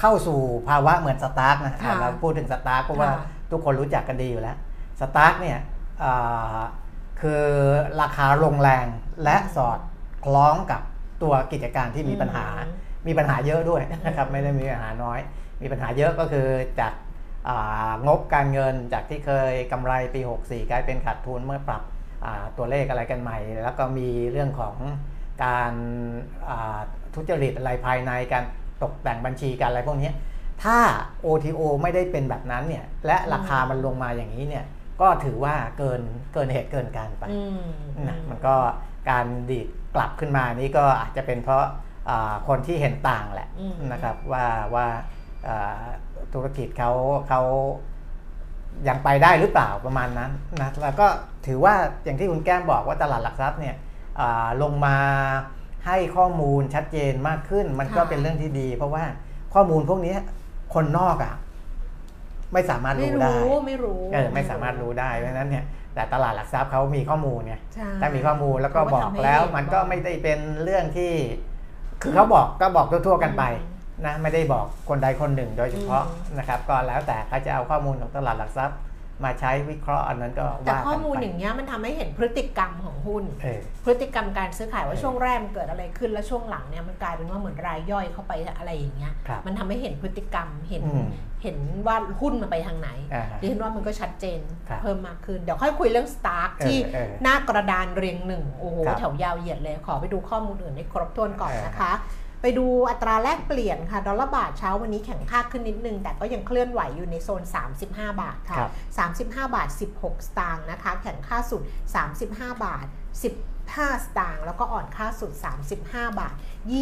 [0.00, 4.56] เข้าสู่ภาวะเหมือน STARK นะคะเราพูดถึง STARK เพราะว่าค่ะทุกคนรู้จักกันดีอยู่แล้ว
[5.00, 5.58] STARK เนี่ย
[6.02, 6.60] อ่า
[7.20, 7.44] คือ
[8.00, 8.86] ราคาลงแรง
[9.24, 9.78] และสอด
[10.24, 10.82] คล้องกับ
[11.22, 15.20] ตัวกิจการที่มีปัญหาอืมมีปัญหาเยอะด้วยนะครับไม่ได้มีปัญหาน้อย
[15.62, 16.46] มีปัญหาเยอะก็คือ
[16.80, 16.92] จาก
[17.48, 21.82] อ่างบการเงินจากที่เคยกำไรปี 64 กลายเป็นขาดทุนเมื่อปรับ
[22.24, 24.76] อ่าตัวเลขอะไรกันใหม่ แล้วก็มีเรื่องของ
[25.44, 25.72] การ
[26.50, 26.78] อ่า
[27.14, 28.44] ทุจริตอะไรภายในการ
[28.82, 30.14] ตกแต่งบัญชีการอะไรพวกเนี้ย
[30.62, 30.78] ถ้า
[31.24, 34.64] OTO ไม่ได้เป็นแบบนั้นเนี่ยและราคามันลงมาอย่างนี้เนี่ย
[35.00, 36.02] ก็ถือว่าเกิน
[36.34, 37.60] เกินเหตุเกินการไปอืม
[38.08, 38.54] นะมันก็
[39.10, 41.64] การดีด กลับขึ้นมานี่ก็อาจจะเป็นเพราะ
[42.10, 44.86] อ่าคนที่เห็นต่างแหละอืมนะครับว่าว่า
[45.48, 45.82] อ่า
[46.34, 46.90] ธุรกิจเขา
[47.28, 47.42] เขา
[48.88, 51.06] ยังไปได้หรือเปล่าประมาณนั้นนะแล้วก็
[51.46, 51.74] ถือว่า
[52.04, 53.76] อย่างที่คุณแก้มบอกว่าตลาดหลักทรัพย์เนี่ย
[54.20, 54.96] อ่าลงมา
[55.86, 59.04] ให้ข้อมูลชัดเจนมากขึ้น มันก็ค่ะเป็นเรื่องที่ดี เพราะว่า
[59.54, 60.16] ข้อมูลพวกนี้
[60.74, 61.34] คนนอกอะ่ะ
[62.52, 71.12] ไม่สามารถไม่รู้ได้รู้ไม่รู้เออไม่สามารถรู้ได้เพราะฉะนั้นเนี่ยแต่ตลาดหลักทรัพย์เขามีข้อมูลไงใช่ถ้ามีข้อมูลแล้วก็เขาก็บอกทำให้แล้วเห็นมันก็บอกไม่ได้เป็นเรื่องที่
[72.02, 78.78] คือเขาบอกก็บอกทั่วๆกันไปอืมนะไม่ได้บอกคนใดคนหนึ่งโดยเฉพาะอืมนะครับ ก็แล้วแต่เขาจะเอาข้อมูลของตลาดหลักทรัพย์
[79.24, 91.06] มาใช้วิเคราะห์อันนั้นก็แต่ว่ากันไปข้อมูลอย่างเงี้ยมันทำให้เห็นพฤติกรรมของหุ้นเออพฤติกรรมการซื้อขายว่าเออช่วงแรกมันเกิดอะไรขึ้นแล้วช่วงหลังเนี่ยมันกลายเป็นว่าเหมือนรายย่อยเข้าไปอะไรอย่างเงี้ยครับมันทำให้เห็นพฤติกรรมเห็นอืม
[91.42, 101.92] เห็นว่าหุ้นมันไปทางไหนอ่าฮะดิฉันว่ามันก็ชัดเจนครับเพิ่มมากขึ้น เดี๋ยวค่อยคุยเรื่อง Stark เออที่เออหน้ากระดานเรียงหนึ่งโอ้โหครับแถวยาวเหยียดเลย ขอไปดูข้อมูลอื่นให้ครบถ้วนก่อนเออนะคะ
[102.44, 107.42] ไปดูอัตราแลกเปลี่ยนค่ะ ดอลลาร์บาทเช้าวันนี้แข็งค่าขึ้นนิดนึง แต่ก็ยังเคลื่อนไหวอยู่ในโซน
[107.82, 108.70] 35 บาทค่ะครับ
[109.16, 109.24] 35
[109.54, 111.62] บาท 16 สตางค์นะคะ แข็งค่าสุด
[112.12, 112.86] 35 บาท
[113.72, 115.32] 15สตางค์แล้วก็อ่อนค่าสุด
[115.74, 116.34] 35 บาท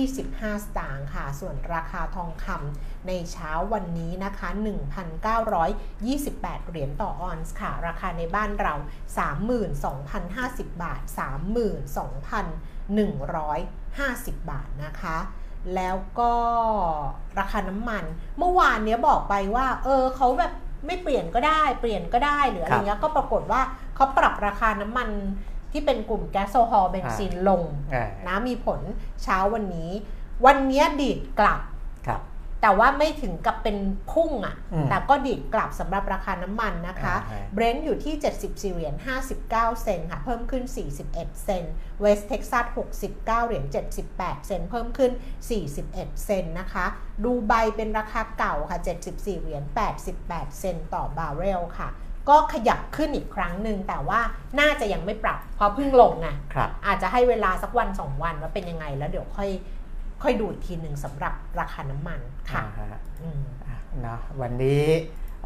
[0.09, 4.49] 25 สตางค์ค่ะ ส่วนราคาทองคำในเช้าวันนี้นะคะ
[5.39, 8.75] 1,928 เหรียญต่อออนซ์ค่ะ ราคาในบ้านเรา
[9.99, 11.01] 32,050 บาท
[14.37, 15.19] 32,150 บาทนะคะ
[15.75, 16.33] แล้วก็
[17.39, 18.05] ราคาน้ำมัน
[18.39, 20.53] เมื่อวานเนี้ยบอกไปว่า เออเขาแบบ
[20.87, 23.61] ไม่เปลี่ยนก็ได้ เปลี่ยนก็ได้หรืออะไรเงี้ยก็ปรากฏว่า
[23.97, 25.09] เขาปรับราคาน้ำมัน
[25.73, 27.63] ที่เป็นกลุ่มแก๊สโซฮอล์เบนซินลง
[27.95, 28.81] อ่านะมีผล
[29.23, 29.91] เช้าวันนี้
[30.47, 31.61] วันเนี้ยดีดกลับ
[32.09, 32.21] ครับ
[32.63, 33.77] แต่ว่าไม่ถึงกับเป็น
[34.13, 38.15] พุ่งอะ่ะอืมแต่ก็ดีดกลับสำหรับราคาน้ำมันนะคะอ่าเบรนท์อยู่ที่
[38.71, 40.65] 74 เหรียญ 59 เซนต์ค่ะ เพิ่มขึ้น
[41.05, 42.65] 41 เซนต์เวสเท็กซัส
[42.97, 43.65] 69 เหรียญ
[44.07, 45.13] 78 เซนต์เพิ่มขึ้น
[45.69, 46.87] 41 เซนต์นะคะ
[47.25, 48.79] ดูไบเป็นราคาเก่าค่ะ
[49.11, 49.63] 74 เหรียญ
[50.11, 51.89] 88 เซนต์ต่อบาร์เรลค่ะ
[52.31, 54.21] ก็ขยับขึ้นอีกครั้งหนึ่งแต่ว่า
[54.61, 59.51] น่าจะยังไม่ปรับ เพราะเพิ่งลงไงครับอาจจะให้เวลาสักวันสองวันว่าเป็นยังไง แล้วเดี๋ยวค่อย
[60.23, 64.85] ค่อยดูอีกทีหนึ่งสำหรับราคาน้ำมันค่ะอ่าฮะอืมอะนะวันนี้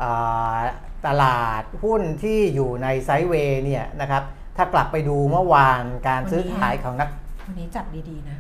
[0.03, 0.59] อ่า
[1.07, 4.23] ตลาดหุ้นที่อยู่ในไซด์เวย์เนี่ยนะครับ
[4.57, 7.09] ถ้ากลับไปดูเมื่อวานการซื้อขายของนัก
[7.47, 8.39] วันนี้จับดีๆนะ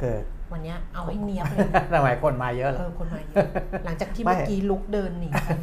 [0.00, 3.46] เกิด วันเนี้ยเอาให้เนียบเลยนะทำไมคนมาเยอะเหรเอออคนมาเยอะ
[3.84, 5.56] หลังจากที่ไม่เมื่อกี้ลุกเดินหนีกัน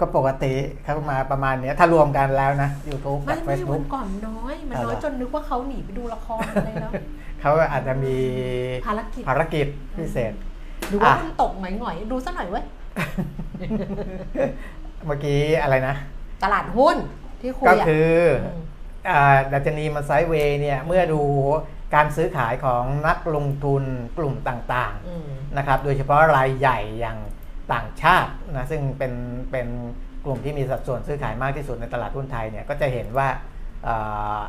[0.00, 6.92] ก็ปกติเขามาประมาณเนี้ย ถ้ารวมกันแล้วนะ YouTube ไม่กับไม่วั Facebook นก่อนน้อย มันเอาน้อยเหรอจนนึกว่าเขาหนีไปดูละครอะไรแล้ว
[7.40, 8.16] เขาอาจจะมี
[8.86, 10.32] ภารกิจภารกิจพิเศษ
[10.92, 12.64] ดูว่าอะหุ้นตกหน่อยๆดูซะหน่อยเว้ย
[15.06, 15.94] เมื่อกี้อะไรนะ
[16.44, 16.96] ตลาดหุ้น
[17.40, 18.12] ที่คุยก็อะคือ
[18.44, 18.60] อม
[19.10, 19.20] อ่า
[19.52, 21.20] ดัชนีมันไซด์เวย์เนี่ย เมื่อดู
[21.94, 23.84] การซื้อขายของนักลงทุน
[24.18, 27.18] กลุ่มต่างอืมๆนะครับโดยเฉพาะรายใหญ่อย่าง
[27.72, 29.12] ต่างชาตินะซึ่งเป็น
[29.52, 29.66] เป็น
[30.24, 33.28] กลุ่มที่มีสัดส่วนซื้อขายมากที่สุดในตลาดหุ้นไทยเนี่ยก็จะเห็นว่า
[33.86, 34.40] อ่า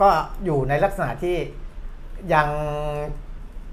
[0.00, 0.08] ก็
[0.44, 1.36] อยู่ในลักษณะที่
[2.34, 2.48] ยัง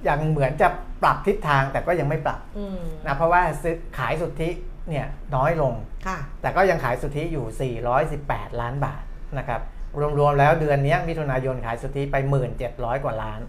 [0.08, 0.68] ยังเหมือนจะ
[1.04, 4.50] ปรับทิศทางแต่ก็ยังไม่ปรับอืมนะเพราะว่าซื้อขายสุทธิ
[4.90, 5.74] เนี่ยน้อยลง
[6.08, 7.76] ค่ะแต่ก็ยังขายสุทธิอยู่
[8.20, 9.04] 418 ล้านบาท
[9.38, 9.62] นะครับ
[10.20, 12.16] รวมๆแล้วเดือนนี้มิถุนายนขายสุทธิไป
[12.60, 13.42] 1,700 กว่าล้าน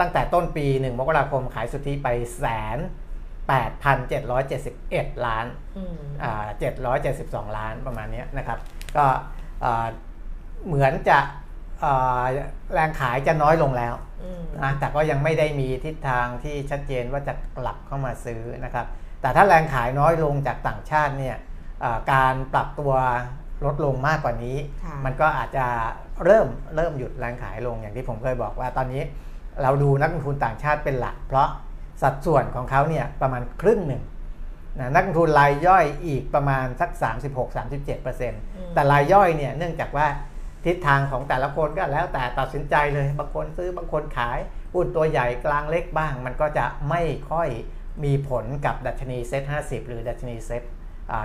[0.00, 2.44] ตั้งแต่ต้นปี 1 มกราคมขายสุทธิไปแส
[2.76, 2.78] น
[3.60, 5.46] 8,771 ล้าน
[5.76, 6.00] อืม
[6.80, 8.58] 772 ล้านประมาณนี้นะครับ
[8.96, 9.04] ก็
[10.66, 11.18] เหมือนจะ
[12.72, 18.86] แรงขายจะน้อยลงแล้วอืมนะแต่ก็ยังไม่ได้มีทิศทางที่ชัดเจนว่าจะกลับเข้ามาซื้อนะครับ
[19.20, 21.36] แต่ถ้าแรงขายน้อยลงจากต่างชาติเนี่ย
[22.12, 22.92] การปรับตัว
[23.66, 25.66] ลดลงมากกว่านี้ค่ะมันก็อาจจะ
[26.24, 26.46] เริ่ม
[26.76, 29.02] เริ่มหยุดแรงขายลงอย่างที่ผมเคยบอกว่าตอนนี้
[29.62, 31.48] เราดูนักลงทุนต่างชาติเป็นหลัก เพราะ
[32.02, 34.02] สัดส่วนของเขาเนี่ยประมาณครึ่งหนึ่ง
[34.78, 36.90] นะนักลงทุนรายย่อยอีกประมาณสัก
[37.62, 40.06] 36-37%แต่รายย่อยเนี่ยเนื่องจากว่า
[40.64, 44.38] ทิศทางของแต่ละคนก็แล้วแต่ตัดสินใจเลย บางคนซื้อบางคนขาย
[44.74, 47.48] หุ้นตัวใหญ่กลางเล็กบ้าง มันก็จะไม่ค่อย
[48.04, 50.62] มีผลกับดัชนีเซ็ต50 หรือดัชนีเซ็ต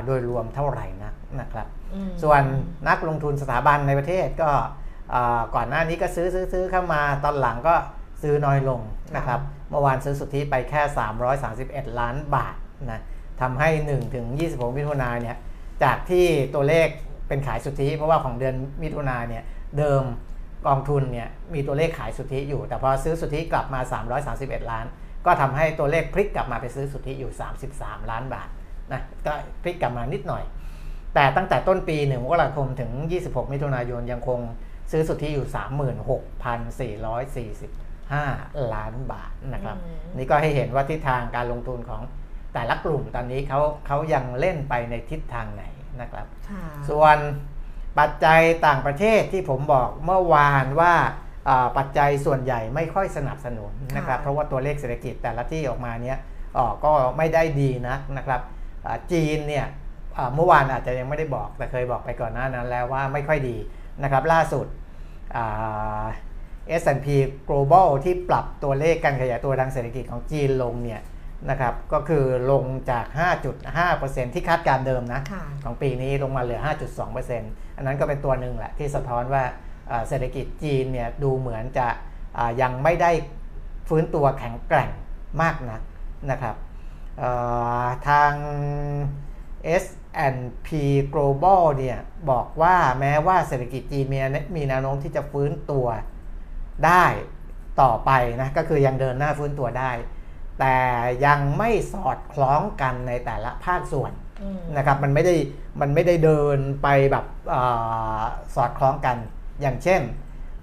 [0.06, 2.42] โดยรวมเท่าไหร่นักนะครับอืมส่วน
[2.88, 4.50] นักลงทุนสถาบันในประเทศก็
[5.14, 7.76] อ่าก่อนหน้านี้ก็ซื้อซื้อซื้อเข้ามาตอนหลังก็
[8.22, 8.82] ซื้อน้อยลง
[9.16, 10.82] นะครับเมื่อวานซื้อสุทธิไปแค่
[11.42, 12.56] 331 ล้านบาท
[12.92, 13.02] นะ
[13.42, 15.38] ทำให้ 1 ถึง 26 มิถุนายนเนี่ย
[15.84, 16.88] จากที่ตัวเลข
[17.28, 19.44] เป็นขายสุทธิเพราะว่าของเดือนมิถุนายนเนี่ย
[19.78, 20.04] เดิม
[20.68, 23.80] กองทุนเนี่ยมีตัวเลขขายสุทธิอยู่ แต่พอซื้อสุทธิกลับมา
[24.26, 24.86] 331 ล้าน
[25.26, 27.32] ก็ทำให้ตัวเลขพลิกกลับมาไปซื้อสุทธิอยู่
[27.72, 28.48] 33 ล้านบาท
[28.94, 30.44] นะก็พลิกกลับมานิดหน่อย
[31.16, 32.92] แต่ตั้งแต่ต้นปี1มกราคมถึง
[33.24, 34.40] 26 มิถุนายนยังคง
[34.92, 35.48] ซื้อสุทธิอยู่
[37.50, 42.02] 36,445 ล้านบาทนะครับอืมนี่ก็ให้เห็นว่าทิศทางการลงทุนของ
[42.54, 45.64] แต่ละกลุ่มตอนนี้เขาเขายังเล่นไปในทิศทางไหน
[46.02, 47.18] นะครับค่ะส่วน
[48.00, 50.94] ปัจจัยต่างประเทศที่ผมบอกเมื่อวานว่า
[51.50, 56.18] อ่าปัจจัยส่วนใหญ่ไม่ค่อยสนับสนุนนะครับค่ะเพราะว่าตัวเลขเศรษฐกิจแต่ละที่ออกมาเนี้ย
[56.58, 58.57] อ่อก็ไม่ได้ดีนักนะครับอ่า
[59.12, 59.66] จีนเนี่ย
[60.18, 63.58] อ่าเมื่อวานอาจจะยังไม่ได้บอกแต่เคยบอกไปก่อนหน้านั้นแล้วว่าไม่ค่อยดี
[64.04, 64.66] นะครับล่าสุด
[65.36, 66.06] อ่า
[66.82, 67.08] S&P
[67.50, 71.02] Global ที่ปรับตัวเลขการขยายตัวทางเศรษฐกิจของจีนลงเนี่ย
[71.50, 73.06] นะครับก็คือลงจาก
[73.68, 76.62] 5.5%ที่คาดการณ์เดิมนะค่ะของปีนี้ลงมาเหลือ
[77.18, 79.44] 5.2%อันนั้นก็เป็นตัวหนึ่งแหละที่สะท้อนว่า
[79.88, 81.88] เอ่อเศรษฐกิจจีนเนี่ยดูเหมือนจะ
[82.38, 83.12] อ่ายังไม่ได้
[83.90, 84.90] ฟื้นตัวแข็งแกร่ง
[85.42, 85.82] มากนัก
[86.32, 86.67] นะครับเอ่อ
[88.08, 88.34] ทาง
[89.84, 90.68] S&P
[91.14, 92.00] Global เนี่ย
[92.30, 94.20] บอกว่าแม้ว่าเศรษฐกิจจีนมี
[94.56, 95.88] มีแนวโน้มที่จะฟื้นตัว
[96.86, 97.06] ได้
[97.82, 99.92] ต่อไปนะก็คือยังเดินหน้าฟื้นตัวได้
[100.60, 100.78] แต่
[101.26, 105.36] ยังไม่สอดคล้องกันในแต่ละภาคส่วนอืมนะครับมันไม่ได้
[105.82, 108.24] มันไม่ได้เดินไปแบบอา
[108.56, 109.18] สอดคล้องกัน
[109.62, 110.02] อย่างเช่น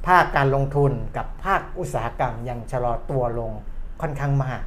[0.06, 3.52] ภาคการลงทุนกับภาคอุตสาหกรรมยังชะลอตัวลง
[4.00, 4.62] ค่อนข้างมาก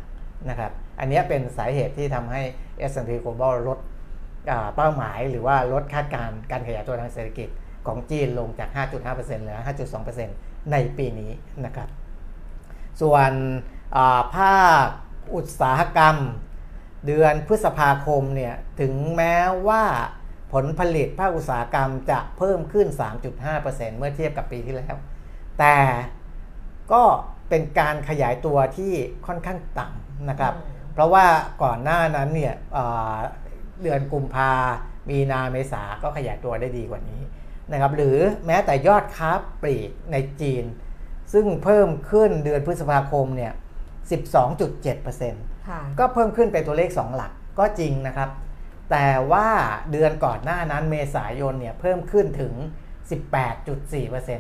[0.50, 2.41] นะครับ อันนี้เป็นสาเหตุที่ทำให้
[2.91, 3.79] S&P Global ลด
[4.75, 7.49] เป้าหมายหรือว่าลดคาดการการขยายตัวทางเศรษฐกิจ
[7.88, 8.69] ของจีนลงจาก
[9.05, 9.60] 5.5%เหลือ
[10.13, 11.31] 5.2%ในปีนี้
[11.65, 11.89] นะครับ
[13.01, 13.31] ส่วน
[14.36, 14.86] ภาค
[15.36, 16.17] อุตสาหกรรม
[17.05, 19.36] เดือนพฤษภาคมเนี่ยถึงแม้
[19.67, 19.83] ว่า
[20.53, 22.88] ผลผลิตภาคอุตสาหกรรมจะเพิ่มขึ้น
[23.43, 24.95] 3.5%เมื่อเทียบกับปีที่แล้ว
[25.60, 25.77] แต่
[26.91, 27.03] ก็
[27.49, 28.93] เป็นการขยายตัวที่
[29.27, 30.53] ค่อนข้างต่ำนะครับ
[30.97, 31.25] เพราะว่า
[31.63, 33.17] ก่อนหน้านั้นเนี่ยเอ่อ
[33.83, 34.51] เดือนกุมภา
[35.10, 37.21] มีนาเมษาก็ขยายตัวได้ดีกว่านี้
[37.71, 39.31] นะครับ หรือแม้แต่ยอดค้า
[39.62, 40.63] ปลีกในจีน
[41.33, 43.53] ซึ่งเพิ่มขึ้นเดือนพฤษภาคมเนี่ย
[44.39, 48.29] 12.7%ค่ะก็เพิ่มขึ้นเป็นตัวเลข 2 หลักก็จริงนะครับ
[48.91, 49.47] แต่ว่า
[49.91, 52.53] เดือนก่อนหน้านั้นเมษายนเนี่ยเพิ่มขึ้นถึง
[53.27, 54.39] 18.4%น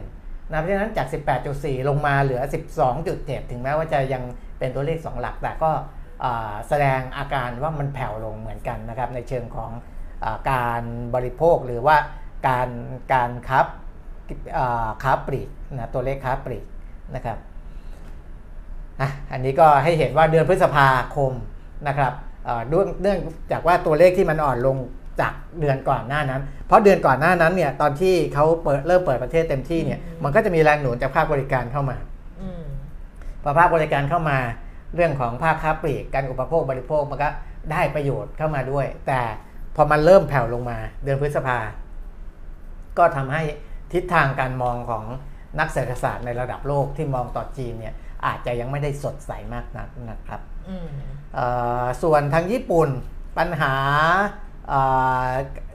[0.53, 1.07] ะเพราะฉะนั้นจาก
[1.47, 2.41] 18.4 ลงมาเหลือ
[2.95, 4.23] 12.7 ถึงแม้ว่าจะยัง
[4.59, 5.96] เป็นตัวเลข 2 หลัก แต่ก็อ่า
[6.67, 9.71] แสดงอาการว่ามันแผ่วลงเหมือนกันนะครับในเชิงของ
[10.25, 10.81] อาการ
[11.15, 11.97] บริโภคหรือว่า
[12.47, 12.69] การ
[13.13, 13.59] การค้า
[14.57, 16.65] อ่าค้าปลีกนะตัวเลขค้าปลีก
[17.15, 17.37] นะครับ
[19.01, 21.33] อะอันนี้ก็ให้เห็นว่าเดือนพฤษภาคม
[21.87, 22.13] นะครับ
[22.45, 23.19] เอ่อด้วยเนื่อง
[23.51, 24.77] จากว่าตัวเลขที่มันอ่อนลง
[25.21, 31.97] จากเดือนก่อนหน้านั้น เพราะเดือนก่อนหน้านั้นเนี่ยตอนที่เขาเปิดเริ่มเปิดประเทศเต็มที่เนี่ยอืมมันก็จะมีแรงหนุนจากภาคบริการเข้ามา
[32.41, 32.63] อืม
[33.43, 34.37] พอภาคบริการเข้ามา
[34.95, 37.29] เรื่องของภาคค้าปลีกการอุปโภคบริโภคมันก็
[37.71, 39.21] ได้ประโยชน์เข้ามาด้วย แต่
[39.75, 41.57] พอมันเริ่มแผ่วลงมาเดือนพฤษภา
[42.97, 43.43] ก็ทำให้
[43.93, 45.03] ทิศทางการมองของ
[45.59, 47.95] นักเศรษฐศาสตร์ในระดับโลกที่มองต่อจีนเนี่ย
[48.25, 50.41] อาจจะยังไม่ได้สดใสมากนักนะครับ
[52.03, 52.89] ส่วนทางญี่ปุ่น
[53.37, 53.73] ปัญหา
[54.69, 54.71] เ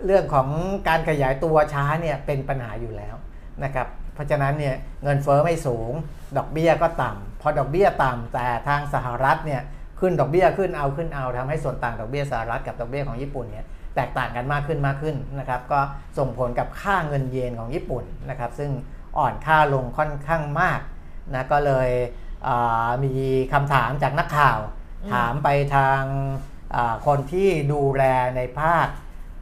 [0.07, 0.49] เรื่องของ
[0.89, 3.15] การขยายตัวช้าเนี่ยเป็นปัญหาอยู่แล้ว
[3.65, 5.93] นะครับ เพราะฉะนั้นเนี่ยเงินเฟอ้อไม่สูง
[6.37, 9.63] ดอกเบี้ยก็ต่ำพอดอกเบี้ยต่ำแต่ทางสหรัฐเนี่ย
[10.01, 15.81] ขึ้นดอกเบี้ยขึ้นเอาขึ้นเอาทำให้ส่วนต่างดอกเบี้ยสหรัฐกับดอกเบี้ยของญี่ปุ่นเนี่ยแตกต่างกันมากขึ้นมากขึ้นนะครับก็
[16.19, 18.71] ส่งผลกับค่าเงินเยนของญี่ปุ่นนะครับซึ่ง
[19.19, 20.81] อ่อนค่าลงค่อนข้างมาก
[21.35, 21.91] นะก็เลย
[23.05, 23.15] มี
[23.53, 24.59] คำถามจากนักข่าว
[25.13, 26.03] ถามไปทาง
[27.07, 28.05] คนที่ดูแล
[28.37, 28.87] ในภาค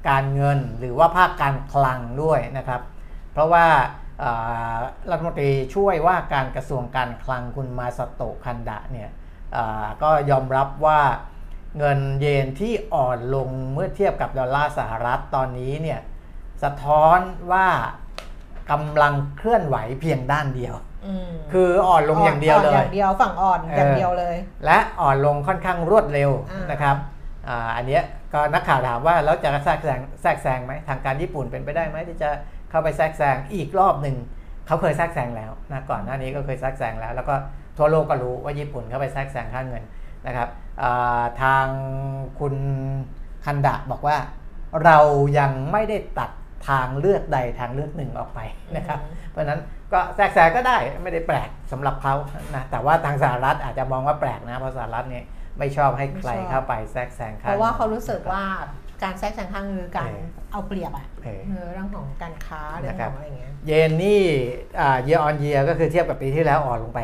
[0.09, 2.83] การเงินหรือว่าภาคการคลังด้วยนะครับ
[3.33, 3.66] เพราะว่า
[5.11, 9.11] รัฐมนตรีช่วยว่าการกระทรวงการคลังคุณมาสโตคันดะเนี่ย
[10.02, 11.00] ก็ยอมรับว่า
[11.78, 16.00] เงินเยนที่อ่อนลงเมื่อเทียบกับดอลลาร์สหรัฐตอนนี้เนี่ย
[16.62, 17.18] สะท้อน
[17.52, 17.66] ว่า
[18.70, 20.74] กำลังเคลื่อนไหวเพียงด้านเดียว
[21.52, 26.30] คืออ่อนลงอย่างเดียวเลยอย่างเดียวฝั่งอ่อนอย่างเดียวเลย และอ่อนลงค่อนข้างรวดเร็ว
[26.70, 26.96] นะครับ
[27.76, 28.00] อันนี้
[28.33, 32.30] ก็นักข่าวถามว่าแล้วจะแทรกแซงแทรกแซงไหมทางการญี่ปุ่นเป็นไปได้ไหมที่จะ
[32.70, 34.16] เข้าไปแทรกแซงอีกรอบหนึ่ง
[34.66, 37.35] เขาเคยแทรกแซงแล้วนะก่อนหน้านี้ก็เคยแทรกแซงแล้ว แล้วก็
[37.78, 39.83] ทั่วโลกก็รู้ว่าญี่ปุ่นเข้าไปแทรกแซงค่าเงิน
[40.26, 40.48] นะครับ
[41.42, 41.66] ทาง
[42.40, 42.54] คุณ
[43.44, 44.16] คันดะบอกว่า
[44.85, 44.98] เรา
[45.38, 46.30] ยังไม่ได้ตัด
[46.68, 48.40] ทางเลือกใดทางเลือกหนึ่งออกไป
[48.76, 48.98] นะครับ
[49.30, 49.61] เพราะนั้น
[49.92, 52.14] ก็แทรกแซงก็ได้ไม่ได้แปลกสำหรับเขา
[52.54, 55.24] นะแต่ว่าทางสหรัฐอาจจะมองว่าแปลกนะเพราะสหรัฐเนี่ย
[55.59, 58.44] ไม่ชอบให้ใครเข้าไปแทรกแซงค่างเพราะว่าเขารู้สึกว่า
[59.03, 60.11] การแทรกแซงค่าเงินคือการ
[60.53, 61.07] เอาเปรียบอะ
[61.73, 64.23] เรื่องของการค้าเรื่องของอะไรเงี้ยเยนนี่
[65.05, 67.01] เยออนเยียก็คือเทียบกับปีที่แล้วอ่อนลงไป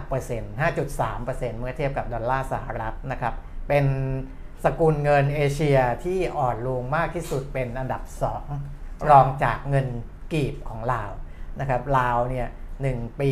[0.00, 3.34] 5% 5.3%เมื่อเทียบกับดอลลาร์สหรัฐนะครับ
[3.68, 3.84] เป็น
[4.64, 8.02] สกุลเงินเอเชียที่อ่อนลงมากที่สุดเป็นอันดับ
[8.56, 9.86] 2 รองจากเงิน
[10.32, 11.10] กีบของลาว
[11.60, 12.48] นะครับลาวเนี่ย
[12.80, 12.84] ห
[13.20, 13.30] ปี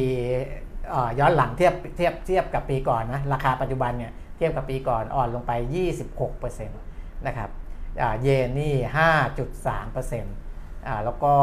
[1.19, 5.53] ย้อนหลังเทียบเทียบเทียบกับปีก่อนนะราคาปัจจุบันเนี่ยเทียบกับปีก่อนอ่อนลงไป
[6.15, 7.51] 26%นะครับ
[8.23, 8.75] เยนนี่
[9.65, 11.35] 5.3%อ่าแล้วก็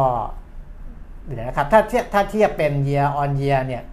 [1.23, 3.83] เดี๋ยวนะครับถ้าเทียบถ้าเทียบเป็น year on year เนี่ย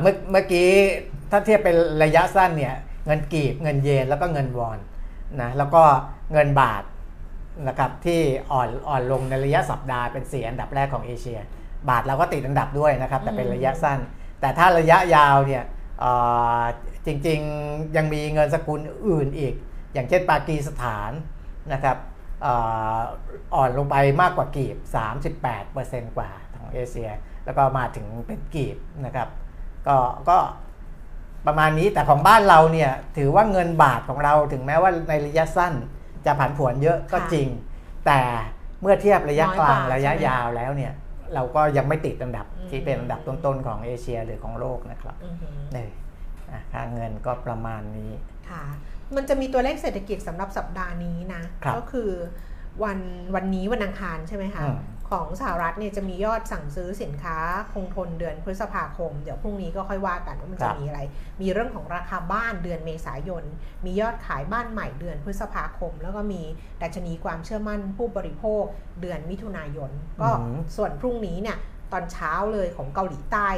[0.00, 0.68] เมื่อเมื่อกี้
[1.30, 2.74] ถ้าเทียบเป็นระยะสั้นเนี่ย
[3.06, 4.78] เงินกีบเงินเยนแล้วก็เงินวอน
[5.40, 5.82] นะแล้วก็
[6.32, 6.82] เงินบาท
[7.68, 8.20] นะครับที่
[8.52, 11.38] อ่อนอ่อนลงในระยะสัปดาห์เป็นสี่อันดับแรกของเอเชีย
[11.88, 13.98] บาทเราก็ติดอันดับด้วยนะครับ แต่เป็นระยะสั้น
[14.40, 15.64] แต่ถ้าระยะยาวเนี่ย
[17.06, 19.54] จริงๆยังมีเงินสกุลอื่นอีก
[19.92, 21.10] อย่างเช่นปากีสถาน
[21.72, 21.96] นะครับ
[23.54, 24.76] อ่อนลงไปมากกว่ากีบ
[25.46, 27.10] 38%กว่าของเอเชีย
[27.44, 29.28] แล้วก็มาถึงเป็นกีบนะครับ
[29.86, 29.96] ก็
[30.28, 30.38] ก็
[31.46, 35.74] ประมาณนี้แต่ของบ้านเราเนี่ยถือว่าเงินบาทของเราถึงแม้ว่าในระยะสั้น
[36.26, 37.48] จะผันผวนเยอะก็จริง
[38.06, 38.20] แต่
[38.80, 40.92] เมื่อเทียบระยะกลางระยะยาวแล้วเนี่ย
[41.34, 45.16] เราก็ยังไม่ติดอันดับที่เป็นอันดับต้นๆของเอเชียหรือของโลกนะครับ
[45.74, 45.86] นี่
[46.72, 48.12] ค่าเงินก็ประมาณนี้
[48.50, 48.64] ค่ะ
[49.16, 51.42] มันจะมีตัวเลขเศรษฐกิจสำหรับสัปดาห์นี้นะ
[51.76, 52.10] ก็คือ
[52.84, 52.98] วัน
[53.34, 54.64] วันนี้วันอังคารใช่ไหมคะ
[55.10, 57.36] ของสหรัฐเนี่ยจะมียอดสั่งซื้อสินค้า
[57.72, 61.00] คงทนเดือนพฤษภาคม เดี๋ยวพรุ่งนี้ก็ค่อยว่ากันว่ามันจะมีอะไร
[61.40, 63.44] มีเรื่องของราคาบ้านเดือนเมษายน
[63.84, 66.42] มียอดขายบ้านใหม่เดือนพฤษภาคม แล้วก็มี
[66.82, 68.64] ดัชนีความเชื่อมั่นผู้บริโภค
[69.00, 69.90] เดือนมิถุนายน
[70.20, 70.28] ก็
[70.76, 71.58] ส่วนพรุ่งนี้เนี่ย
[71.92, 73.48] ตอนเช้าเลยของเกาหลีใต้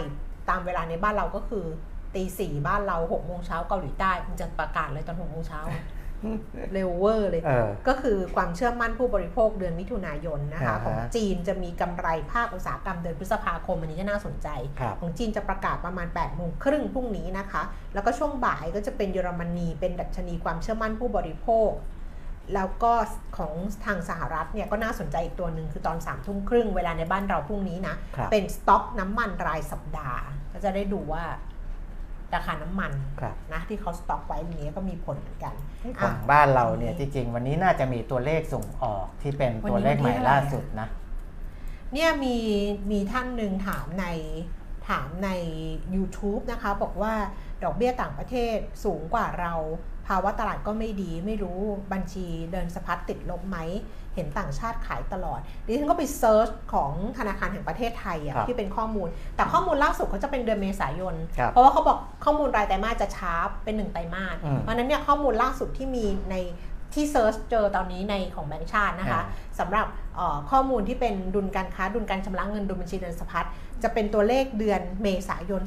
[0.50, 1.66] ตามเวลาในบ้านเราก็คือ
[2.14, 5.60] ตีสี่บ้านเราหกโมงเช้าเกาหลีใต้มันจะประกาศเลยตอนหกโมงเช้า
[6.72, 7.42] เร็วเวอร์เลย
[7.88, 14.48] ก็คือความเชื่อมั่นผู้บริโภคเดือนมิถุนายนนะคะของจีนจะมีกำไรภาคอุตสาหกรรมเดือนพฤษภาคมอันนี้ก็น่าสนใจ
[15.00, 17.62] ของจีนจะประกาศประมาณ8ปดโมงครึ่งพรุ่งนี้นะคะ
[17.94, 21.70] แล้วก็ช่วงบ่ายก็จะเป็นเยอรมนีเป็นดัชนีความเชื่อมั่นผู้บริโภค
[22.54, 22.92] แล้วก็
[23.38, 27.94] ของทางสหรัฐเนี่ยก็น่าสนใจอีกตัวหนึ่งคือตอน3ามทุ่มครึ่งเวลาในบ้านเราพรุ่งนี้นะ
[28.30, 31.24] เป็นสต็อกน้ำมันรายสัปดาห์ ก็จะได้ดูว่า
[32.34, 32.92] ราคาน้ำมัน
[33.52, 35.54] นะที่เขาสต็อกไว้นี้ก็มีผลเหมือนกัน
[36.02, 40.88] ของบ้านเราเนี่ยจริงๆ วันนี้น่าจะมีตัวเลขส่งออกที่เป็นตัวเลขใหม่ล่าสุดนะ
[41.94, 42.36] เนี่ยมี
[42.90, 44.06] มีท่านหนึ่งถามใน
[44.88, 45.30] ถามใน
[45.94, 47.14] YouTube นะคะ บอกว่า
[47.64, 49.54] ดอกเบี้ยต่างประเทศสูงกว่าเรา
[50.06, 51.60] ภาวะตลาดก็ไม่ดี ไม่รู้
[51.92, 53.58] บัญชีเดินสะพัดติดลบไหม
[54.14, 61.14] เห็นต่างชาติขายตลอด ดิฉันก็ไป search ของธนาคารแห่งประเทศไทยอะที่เป็นข้อมูล แต่ข้อมูลล่าสุดเขาจะเป็นเดือนเมษายน
[61.48, 63.32] เพราะว่าเขาบอกข้อมูลรายไตรมาสจะช้า
[63.64, 66.36] เป็นหนึ่งไตรมาส เพราะนั้นเนี่ยข้อมูลล่าสุดที่มีใน
[66.94, 69.22] ที่เซิร์ชเจอตอนนี้ในของแบงก์ชาตินะคะ
[69.58, 69.86] สำหรับ
[70.50, 73.46] ข้อมูลที่เป็นดุลการค้าดุลการชำระเงินดุลบัญชีเดินสะพัด
[73.82, 75.62] จะเป็นตัวเลขเดือนเมษายน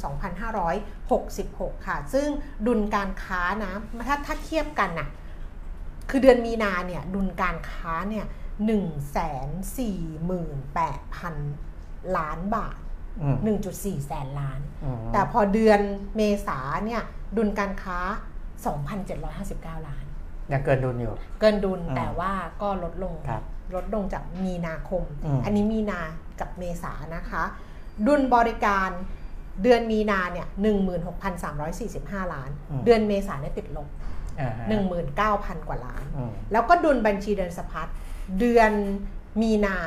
[1.12, 2.28] 2566 ค่ะ ซึ่ง
[2.68, 3.74] ดุลการค้านะ
[4.08, 5.08] ถ้าถ้าเทียบกันน่ะ
[6.10, 9.18] คือเดือนมีนาเนี่ยดุลการค้าเนี่ย1 4 8
[9.78, 9.88] 0
[10.30, 12.78] 0 0ล้านบาท
[13.42, 14.60] 1.4แสนล้าน
[15.14, 15.80] แต่พอเดือน
[16.16, 17.02] เมษาเนี่ย
[17.38, 18.00] ดุลการค้า
[19.14, 20.06] 2,759 ล้าน
[20.52, 22.32] ยังเกินดุลอยู่ เกินดุลแต่ว่า
[22.62, 23.14] ก็ลดลง
[23.76, 25.04] ลดลงจากมีนาคม
[25.46, 26.02] อันนี้มีนา
[26.40, 27.44] กับเมษานะคะ
[28.08, 28.90] ดุลบริการ
[29.64, 30.48] เดือนมีนาเนี่ย
[31.40, 32.50] 16,345ล้าน
[32.86, 34.03] เดือนเมษาเนี่ยติดลบอ่าฮะ
[34.42, 37.88] 19,000 กว่าล้านอืมแล้วก็ดุลบัญชีเดินสะพัด
[38.40, 38.72] เดือน
[39.42, 39.78] มีนา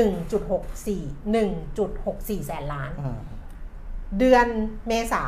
[0.00, 3.18] 1.64 1.64 แสนล้านอืม
[4.18, 4.46] เดือน
[4.88, 5.22] เมษา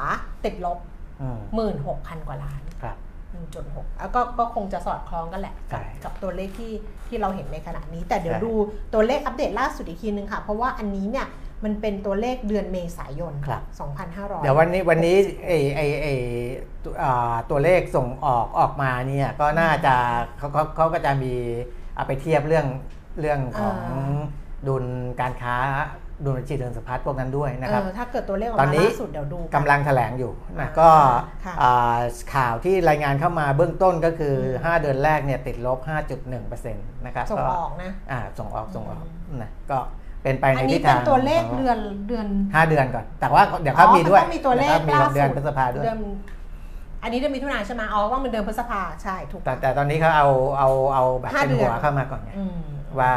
[0.44, 0.78] ติดลบ
[1.22, 1.38] อืม
[1.82, 2.96] 16,000 กว่าล้านครับ
[3.52, 6.72] 1.6แล้วก็ก็คงจะสอดคล้องกันแหละใช่กับกับตัวเลขที่
[7.08, 8.52] ที่เราเห็นในขณะนี้ แต่เดี๋ยวใช่ดู
[8.92, 11.26] ตัวเลขอัปเดตล่าสุดอีกทีนึงค่ะ เพราะว่าอันนี้เนี่ย
[11.64, 13.62] มันเป็นตัวเลขเดือนเมษายนครับ
[14.02, 16.06] 2,500 เดี๋ยววันนี้วันนี้ไอไอไอ
[16.84, 19.94] ตัวอ่าตัวเลขส่งออกออกมาเนี่ยก็น่าจะ
[20.38, 21.34] เขาเขาเขาก็จะมี
[21.96, 22.66] เอาไปเทียบเรื่อง
[23.20, 23.78] เรื่องของ
[24.68, 24.84] ดุล
[25.20, 25.56] การค้า
[26.24, 30.90] ดุลบัญชีเดินสะพัดพวกนั้นด้วยนะครับเออถ้าเกิดตัวเลขออกตอนมานี้ล่าสุดเดี๋ยวดูนกำลังแถลงอยู่นะอ่าก็
[31.44, 31.98] ค่ะอ่า
[32.34, 34.34] ข่าวที่รายงานเข้ามาเบื้องต้นก็คือ
[34.64, 35.78] อม5เดือนแรกเนี่ยติดลบ
[36.22, 39.78] 5.1%นะครับส่งก็ออกนะอ่าส่งออกส่งออกอืมนะก็
[40.22, 45.98] เป็นไปอัในนทินี้ศเป็ทานงตัวเลขของเดือนเดือน ห้าเดือนก่อน แต่ว่าเดี๋ยวเขามีด้วยอ๋อมันต้องมีตัวเลขดี๋ยมีล่าสุดเดือนพฤษภาด้วย เดือน
[47.02, 52.58] อันนี้เดือนมิถุนายนใช่ไหมอ๋อต้องเป็นเดือนพฤษภาใช่ถูก แต่แต่ตอนนี้เขาเอาเอาเอาแบบห้าเป็นหัวเดือนเข้ามาก่อนไง อืม
[53.00, 53.12] ว่า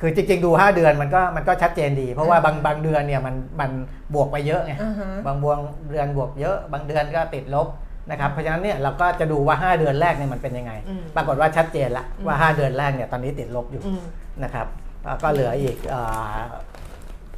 [0.00, 3.70] คือจริง ๆ ดู 5 เดือนมันก็มันก็ชัดเจนดี เพราะว่าอ่าบางบางเดือนเนี่ยมันมัน
[4.14, 5.58] บวกไปเยอะไงอ่าฮะ บางบวง
[5.90, 7.68] เดือนบวกเยอะ บางเดือนก็ติดลบ
[8.10, 14.02] นะครับเพราะฉะนั้นเนี่ยเราก็จะดูว่า 5 เดือนแรกเนี่ยมันเป็นยังไง อืมปรากฏว่าชัดเจนละอืมว่า 5 เดือนแรกเนี่ยตอนนี้ติดลบอยู่อืม
[14.44, 14.81] นะครับแล้ว
[15.22, 16.00] ก็เหลืออีกเอ่
[16.34, 16.36] อ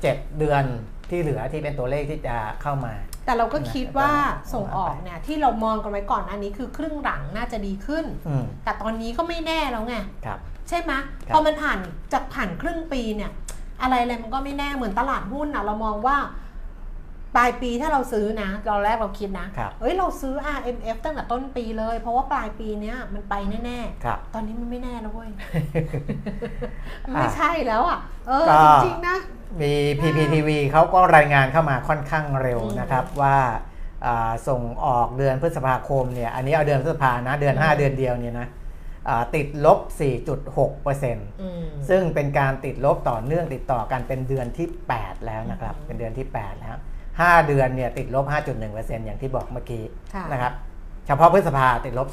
[0.02, 0.64] เจ็ดเดือน
[1.10, 2.94] ที่เหลือที่เป็นตัวเลขที่จะเข้ามา
[3.24, 9.96] แต่เราก็คิดว่านะส่งออกเนี่ยที่เรามองกันไว้ก่อนอันนี้คือครึ่งหลังน่าจะดีขึ้นอืมแต่ตอนนี้ก็ไม่แน่แล้วไง
[10.26, 10.38] ครับ
[10.68, 10.92] ใช่ไหม
[11.26, 11.78] ครับพอมันผ่าน
[12.12, 13.30] จากผ่านครึ่งปีเนี่ย
[13.82, 16.16] อะไรอะไรมันก็ไม่แน่เหมือนตลาดหุ้นนะเรามองว่า
[17.36, 25.30] ปลายปีถ้าเราซื้อนะตอนแรกเราคิดนะครับเอ้ยเราซื้อ RMF ตั้งแต่ต้นปีเลย เพราะว่าปลายปีเนี้ยมันไปแน่ครับๆตอนนี้มันไม่แน่แล้วเว้ย
[27.02, 28.54] มันอะไม่ใช่แล้วอะ เออก็
[28.84, 29.18] จริงๆนะ
[29.60, 33.36] มี PPTV เขาก็รายงานเข้ามาค่อนข้างเร็วอืมนะครับว่า
[34.06, 38.48] อ่าส่งออกเดือนพฤษภาคมเนี่ย อันนี้เอาเดือนพฤษภานะ เดือนอืม5เดือนเดียวเนี่ยนะ
[39.08, 39.78] อ่าติดลบ
[40.40, 44.66] 4.6%อืมซึ่งเป็นการติดลบต่อเนื่องติดต่อกันเป็นเดือนที่
[44.98, 46.76] 8 แล้วนะครับอืมเป็นเดือนที่ 8 แล้ว
[47.18, 48.26] 5 เดือนเนี่ยติดลบ
[48.64, 49.82] 5.1%อย่างที่บอกเมื่อกี้
[50.14, 50.52] ค่ะนะครับ
[51.06, 52.08] เฉพาะพฤษภาติดลบ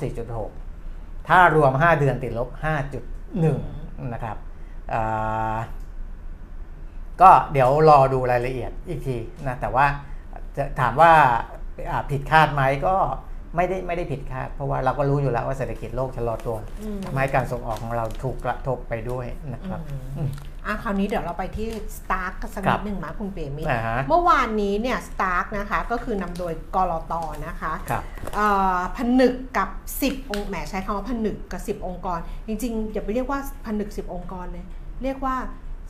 [0.62, 2.49] 4.6 ถ้ารวม 5 เดือนติดลบ
[3.30, 4.38] 5.1 นะครับ
[4.93, 5.56] อ่า
[7.22, 9.86] ก็เดี๋ยวรอดูรายละเอียดอีกทีนะแต่ว่า
[10.58, 11.14] จะถามว่า
[11.91, 12.95] อ่าผิดคาดไหมก็
[13.56, 19.80] ไม่ได้ไม่ได้ผิดคาด เพราะว่าเราก็รู้อยู่แล้วว่าเศรษฐกิจโลกชะลอตัวอืมทำให้การส่งออกของเราถูกกระทบไปด้วยนะครับ
[20.68, 27.14] อืมอืมอะคราวนี้เดี๋ยวเราไปที่ Stark กันสักครันิบดหนึ่งมาคุณเปรมิตรอ่าฮะ เมื่อวานนี้เนี่ย Stark นะคะก็คือนำโดยกรต
[27.47, 28.03] นะคะครับ
[28.36, 29.70] เอ่อผนึกกับ
[30.01, 34.66] 10 องค์แหมใช้คำว่าผนึกกับ 10 องค์กร จริงๆ อย่าไปเรียกว่าผนึก 10 องค์กรเลย
[35.03, 35.36] เรียกว่า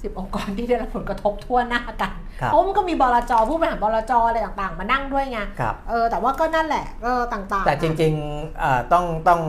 [0.04, 9.42] 10 องค์กรที่ได้รับผลกระทบทั่วหน้ากันครับ เพราะมันก็มีบลจผู้บริหารบลจอะไรต่างๆ มานั่งด้วยไงครับ เออแต่ว่าก็นั่นแหละก็ต่างๆ แต่จริงๆเอ่อต้องต้อง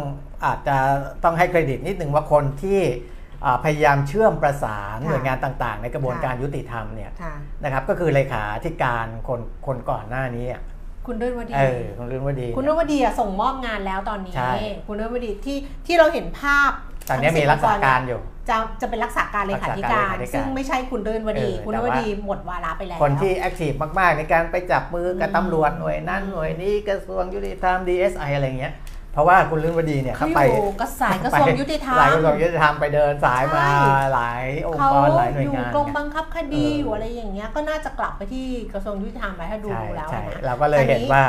[0.45, 0.77] อาจจะ
[1.25, 3.22] ต้องให้เครดิตนิดหนึ่งว่าคนที่อ่า
[3.65, 10.63] พยายามเชื่อมประสานค่ะหน่วยงานต่างๆ ในกระบวนค่ะการยุติธรรมเนี่ยค่ะนะครับก็คือเลขาธิการคนคนก่อนหน้านี้อะ
[11.07, 14.55] คุณด้วยวดีเออคุณรุ่นวดีคุณนวดีอะส่งมอบงานแล้วตอนนี้ใช่
[14.87, 16.71] คุณนวดีที่ที่เราเห็นภาพ
[17.09, 28.75] ตอนนี้มีรักษาการอยู่ จะจะเป็นรักษาการเลขาธิการรักษาการเลขาธิการซึ่งไม่ใช่คุณเดินวดีเออคุณแต่นวว่าดีหมดวาระไปแล้ว คนที่แอคทีฟมากๆ ในการไปจับมือกับอืมตำรวจหน่วยนั้นหน่วยนี้กระทรวงยุติธรรม DSI อะไรเงี้ย
[29.13, 41.23] เพราะว่าคุณรุ่นวดีเนี่ยเขาเขาอไปยู่กระสายกระทรวงยุติธรรมหลายกระทรวงยุติธรรมไปเดินสายมาใช่หลายองค์เขากรหลายหน่วยอยู่งานกรมเนี่ยบังคับคดีเออออยู่อะไรอย่างเงี้ยก็น่าจะกลับไปที่กระทรวงยุติธรรมแล้วถ้าดูใช่แล้วใช่นะเราก็เลยเห็นว่า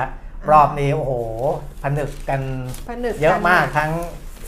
[0.52, 1.14] รอบนี้โอ้โห
[1.84, 2.42] ผนึกกัน
[2.90, 3.92] ผนึกเยอะมากนทั้ง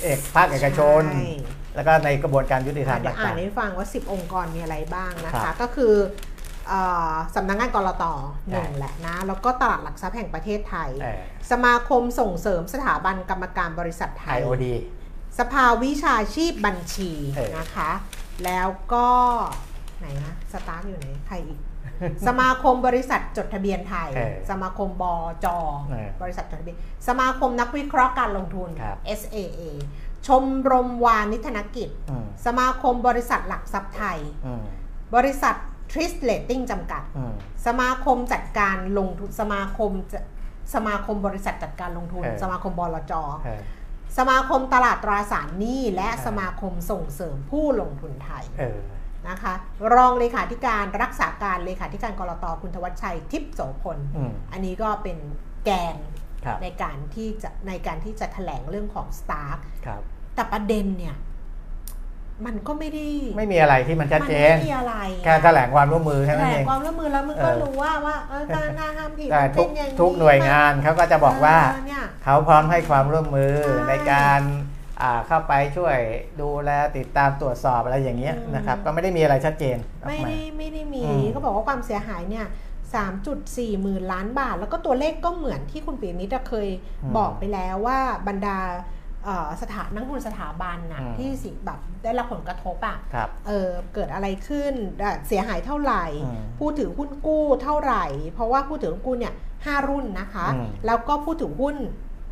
[0.03, 1.33] เอกภาคเอกชนใช่
[1.75, 6.34] แล้วก็ในกระบวนการยุติธรรมเดี๋ยวอ่าต่านงให้ฟังว่า 10 องค์กรมีอะไรบ้างนะครัคะบก็คือเอ่อ
[7.35, 8.03] สำนักงานกรต
[8.49, 11.19] หนึ่งใช่แหละนะ แล้วก็ตลาดหลักทรัพย์แห่งประเทศไทยๆเออ
[11.51, 14.65] สมาคมส่งเสริมสถาบันกรรมการบริษัทไทย IOD
[15.39, 17.91] สภาวิชาชีพบัญชีเออนะคะ
[18.45, 19.07] แล้วก็
[19.99, 21.59] ไหนนะ สตาร์ทอยู่ไหน ใครอีก
[22.27, 25.03] สมาคมบริษัทจดทะเบียนไทยเออสมาคมบ
[25.45, 25.47] จ
[25.89, 29.61] เออบริษัทจดทะเบียน สมาคมนักวิเคราะห์การลงทุนครับ SAA
[30.27, 34.63] ชมรมวาณิชธนกิจอืมสมาคมบริษัทหลักทรัพย์ไทยอืม
[35.15, 35.55] บริษัท
[35.95, 37.33] ทริสเรทติ้งจำกัดอืม
[37.67, 40.19] สมาคมจัดการลงทุนสมาคมจะ
[40.75, 43.61] สมาคมบริษัทจัดการลงทุนเออสมาคมบลจเออ
[44.17, 48.79] สมาคมตลาดตราสารหนี้และเออสมาคมส่งเสริมผู้ลงทุนไทยเออ
[49.27, 49.53] นะคะ
[49.93, 55.17] รองเลขาธิการรักษาการเลขาธิการกรตคุณธวัชชัยทิพย์โสพลอืมอันนี้ก็เป็น
[55.65, 55.97] แกน
[56.45, 60.01] ครับในการที่จะในการที่จะแถลงเรื่องของ Stark ครับ
[60.35, 61.15] แต่ประเด็นเนี่ย
[62.45, 63.07] มันก็ไม่ได้
[63.37, 74.41] ไม่มีอะไรที่มันชัดเจนมันไม่มีอะไรแค่แถลงความร่วมมือแค่นั้นแต่เองความร่วมมือแล้วมันก็เออรู้ว่าว่าเออการหน้าห้ามผิดแต่มันทุเป็กนอย่างนี้ทุกหน่วยงานเขาก็จะบอกว่าเออเนี่ยเขาพร้อมให้ความร่วมมือใช่ในการ
[75.01, 75.97] อ่าเข้าไปช่วย
[76.41, 82.45] ดูแลติดตามตรวจสอบอะไรอย่างเงี้ยอืมนะครับก็ไม่ได้มีอะไรชัดเจนออกไม่มาได้ไม่ได้มีอืมก็บอกว่าความเสียหายเนี่ย
[83.13, 86.67] 3.4 หมื่นล้านบาท แล้วก็ตัวเลขก็เหมือนที่คุณปีนิดเคย
[87.17, 88.94] บอกไปแล้วว่าบรรดาเอ่อ
[89.61, 99.33] สถานนักลงทุนสถาบันน่ะที่สิแบบได้รับผลกระทบอะครับเออเกิดอะไรขึ้นอะเสียหายเท่าไหร่อืมผู้ถือหุ้นกู้เท่าไหร่ เพราะว่าผู้ถือหุ้นกู้เนี่ย
[99.65, 101.75] ห้ารุ่นนะคะอืมแล้วก็ผู้ถือหุ้น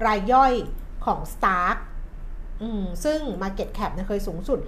[0.06, 0.54] รายย่อย
[1.06, 1.78] ของ Stark
[2.62, 4.60] อืมซึ่ง Market Cap เนี่ยเคยสูงสุด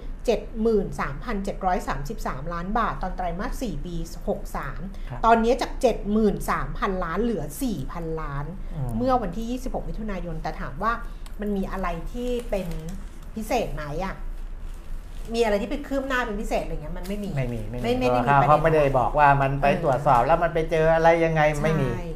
[1.22, 3.94] 73,733 ล้านบาท ตอนไตรมาส4ปี
[4.52, 5.72] 63ครับตอนนี้จาก
[6.38, 7.44] 73,000 ล้านเหลือ
[7.82, 8.44] 4,000 ล้าน
[8.88, 10.92] มเมื่อวันที่ 26 มิถุนายน แต่ถามว่า
[11.40, 12.68] มันมีอะไรที่เป็น
[13.34, 14.14] พิเศษไหมอะ
[15.34, 22.06] มีอะไรที่เป็นคืบหน้าเป็นพิเศษอะไรเงี้ยมันไม่มีไม่มีไม่ไม่มีไม่ได้มีเพราะประเด็นเขาไม่ได้บอกว่ามันไปเออตรวจสอบแล้วมันไปเจออะไรยังไงไม่มีใช่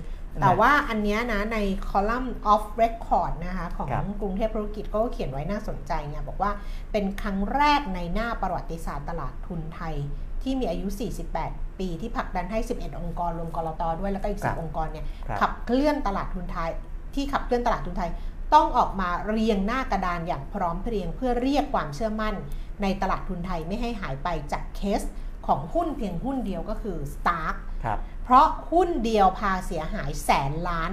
[0.42, 1.58] แต่ว่าอันเนี้ยนะใน
[1.88, 6.50] คอลัมน์ off record นะคะของครับกรุงเทพธุรกิจก็เขียนไว้น่าสนใจไงบอกว่า
[6.92, 9.94] เป็นครั้งแรกในหน้าประวัติศาสตร์ตลาดทุนไทย
[10.42, 10.86] ที่มีอายุ
[11.34, 16.70] 48 ปี ที่ผลักดันให้ 11 องค์กรรวมกรตด้วยแล้วก็อีกครับ10องค์กรเนี่ยครับขับเคลื่อนตลาดทุนไทย
[17.14, 18.10] ที่ขับเคลื่อนตลาดทุนไทย
[18.54, 22.34] ต้องออกมาเรียงหน้ากระดานอย่างพร้อมเพรียงเพื่อเรียกความเชื่อมั่น
[22.82, 25.02] ในตลาดทุนไทยไม่ให้หายไปจากเคส
[25.46, 30.90] ของหุ้นเพียงหุ้นเดียวก็คือ Stark ครับเพราะหุ้นเดียวพาเสียหายแสนล้าน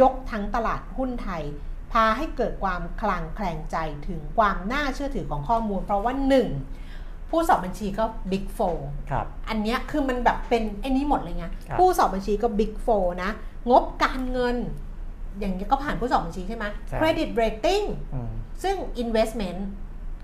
[0.00, 1.42] ยกทั้งตลาดหุ้นไทย
[1.92, 3.76] พาให้เกิดความคลางแคลงใจ
[4.08, 6.12] ถึงความน่าเชื่อถือของข้อมูล เพราะว่า
[6.72, 7.30] 1.
[7.30, 8.44] ผู้สอบบัญชีก็ Big
[8.78, 13.30] 4ครับอันเนี้ยคือมันแบบเป็นไอ้นี้หมดเลยไงครับผู้สอบบัญชีก็ Big 4นะ
[13.70, 14.56] งบการเงิน
[15.40, 18.30] อย่างนี้ยก็ผ่านผู้สอบบัญชีใช่ไหมใช่ Credit Rating อืม
[18.62, 19.60] ซึ่ง investment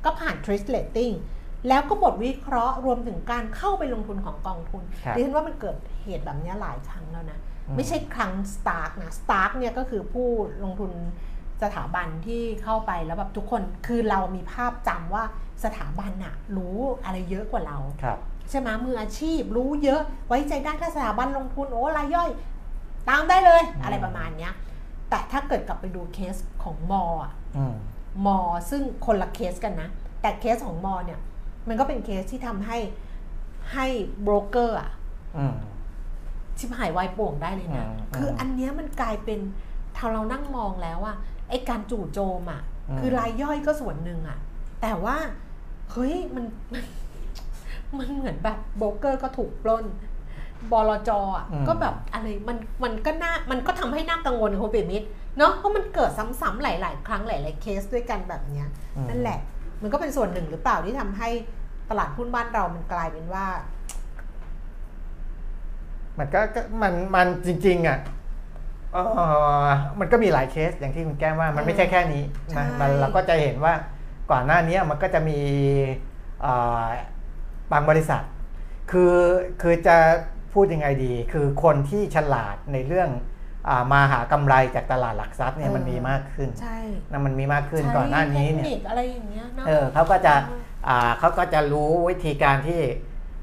[0.04, 1.14] ก็ผ่าน Trish Rating
[1.68, 7.38] แล้วก็บทวิเคราะห์รวมถึงการเข้าไปลงทุนของกองทุนครับดิฉันว่ามันเกิดเหตุแบบเนี้ยหลายครั้งแล้วนะ
[7.68, 10.28] อืมไม่ใช่ครั้ง Stark นะ Stark เนี่ยก็คือผู้
[10.64, 10.92] ลงทุน
[11.62, 15.24] สถาบันที่เข้าไปแล้วแบบทุกคนคือเรามีภาพจำว่า
[15.64, 18.18] สถาบันน่ะรู้อะไรเยอะกว่าเราครับ
[18.50, 22.30] ใช่ไหมมืออาชีพรู้เยอะไว้ใจได้ถ้าสถาบันลงทุนโอ้รายย่อย
[23.08, 24.52] ตามได้เลยอืมอะไรประมาณเนี้ย
[25.10, 27.74] แต่ถ้าเกิดกลับไปดูเคสของมออะอืม
[28.26, 28.38] มอ
[28.70, 29.88] ซึ่งคนละเคสกันนะ
[30.20, 31.20] แต่เคสของ MORE เนี่ย
[31.68, 32.78] มันก็เป็นเคสที่ทำให้
[33.72, 33.86] ให้
[34.22, 34.90] โบรกเกอร์อะ
[35.36, 35.54] อืม
[36.58, 39.40] ชิบหายวายป่วงได้เลยนะอืมคืออันเนี้ยมันกลายเป็น
[39.96, 41.16] ถ้าเรานั่งมองแล้วอะ
[41.48, 44.38] ไอ้การจู่โจมอะอืมคือรายย่อยก็ส่วนหนึ่งอะ
[44.82, 45.16] แต่ว่า
[45.92, 46.44] เฮ้ยมัน
[47.98, 49.84] มันเหมือนแบบโบรกเกอร์ก็ถูกปล้น
[50.72, 55.06] บลจอะอืมก็แบบอะไรมันมันก็น่ามันก็ทำให้น่ากังวลคุณเปรมิตร
[55.38, 59.38] เนาะเพราะมันเกิดซ้ำๆหลาย ๆ ครั้งหลาย ๆ เคสด้วยกันแบบเนี้ยอืมนั่นแหละ
[59.82, 61.28] มันก็เป็นส่วนหนึ่งหรือเปล่าที่ทำให้
[61.90, 63.46] ตลาดหุ้นบ้านเรามันกลายเป็นว่า
[66.18, 67.98] มันก็ก็มันมันจริง ๆ อะ
[68.92, 68.98] เอ
[69.64, 69.68] อ
[70.00, 73.74] มันก็มีหลายเคสอย่างที่คุณแก้มว่ามันไม่ใช่แค่นี้ใช่นะมันเราก็จะเห็นว่า
[74.30, 75.38] ก่อนหน้านี้มันก็จะมี
[76.42, 76.54] เอ่
[76.84, 76.84] อ
[77.72, 78.22] บางบริษัท
[78.90, 79.14] คือ
[79.62, 79.96] คือจะ
[80.54, 83.10] พูดยังไงดี คือคนที่ฉลาดในเรื่อง
[83.68, 86.78] อามาหากำไรจากตลาดหลักทรัพย์เนี่ยมันมีมากขึ้นใช่
[87.12, 90.34] นะมันมีมากขึ้นใช้ก่อนหน้านี้เทคเนี่ยนิคอะไรอย่างเงี้ยเนาะเออเขาก็จะ
[90.88, 92.80] อ่าเขาก็จะรู้วิธีการที่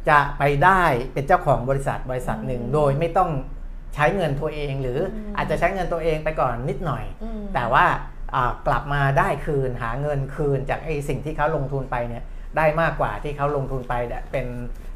[0.09, 0.81] จะไปได้
[1.13, 3.29] เป็นเจ้าของบริษัทบริษัทหนึ่งอืมโดยไม่ต้อง
[3.95, 7.85] ใช้เงินตัวเอง หรืออมอาจจะใช้เงินตัวเองไปก่อนนิดหน่อยอืมแต่ว่า
[8.35, 12.23] อ่ากลับมาได้คืนหาเงินคืนจากไอ้สิ่งที่เขาลงทุนไปเนี่ย
[12.57, 14.45] ได้มากกว่าที่เขาลงทุนไปเนี่ยเป็น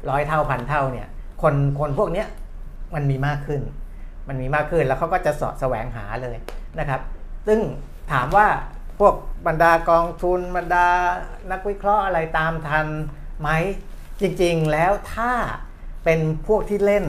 [0.08, 1.08] ร้อยเท่าพันเท่าเนี่ย
[1.42, 2.28] คนคนพวกเนี้ย
[2.94, 3.60] มันมีมากขึ้น
[4.28, 6.36] มันมีมากขึ้นแล้วเขาก็จะเสาะแสวงหาเลย
[6.78, 7.00] นะครับ
[7.46, 7.60] ซึ่ง
[8.12, 8.46] ถามว่า
[8.98, 9.14] พวก
[9.46, 10.86] บรรดากองทุนบรรดา
[11.50, 12.86] นักวิเคราะห์อะไรตามทัน
[13.40, 13.48] ไหม
[14.20, 15.32] จริง ๆ แล้วถ้า
[16.04, 17.04] เป็นพวกที่เล่น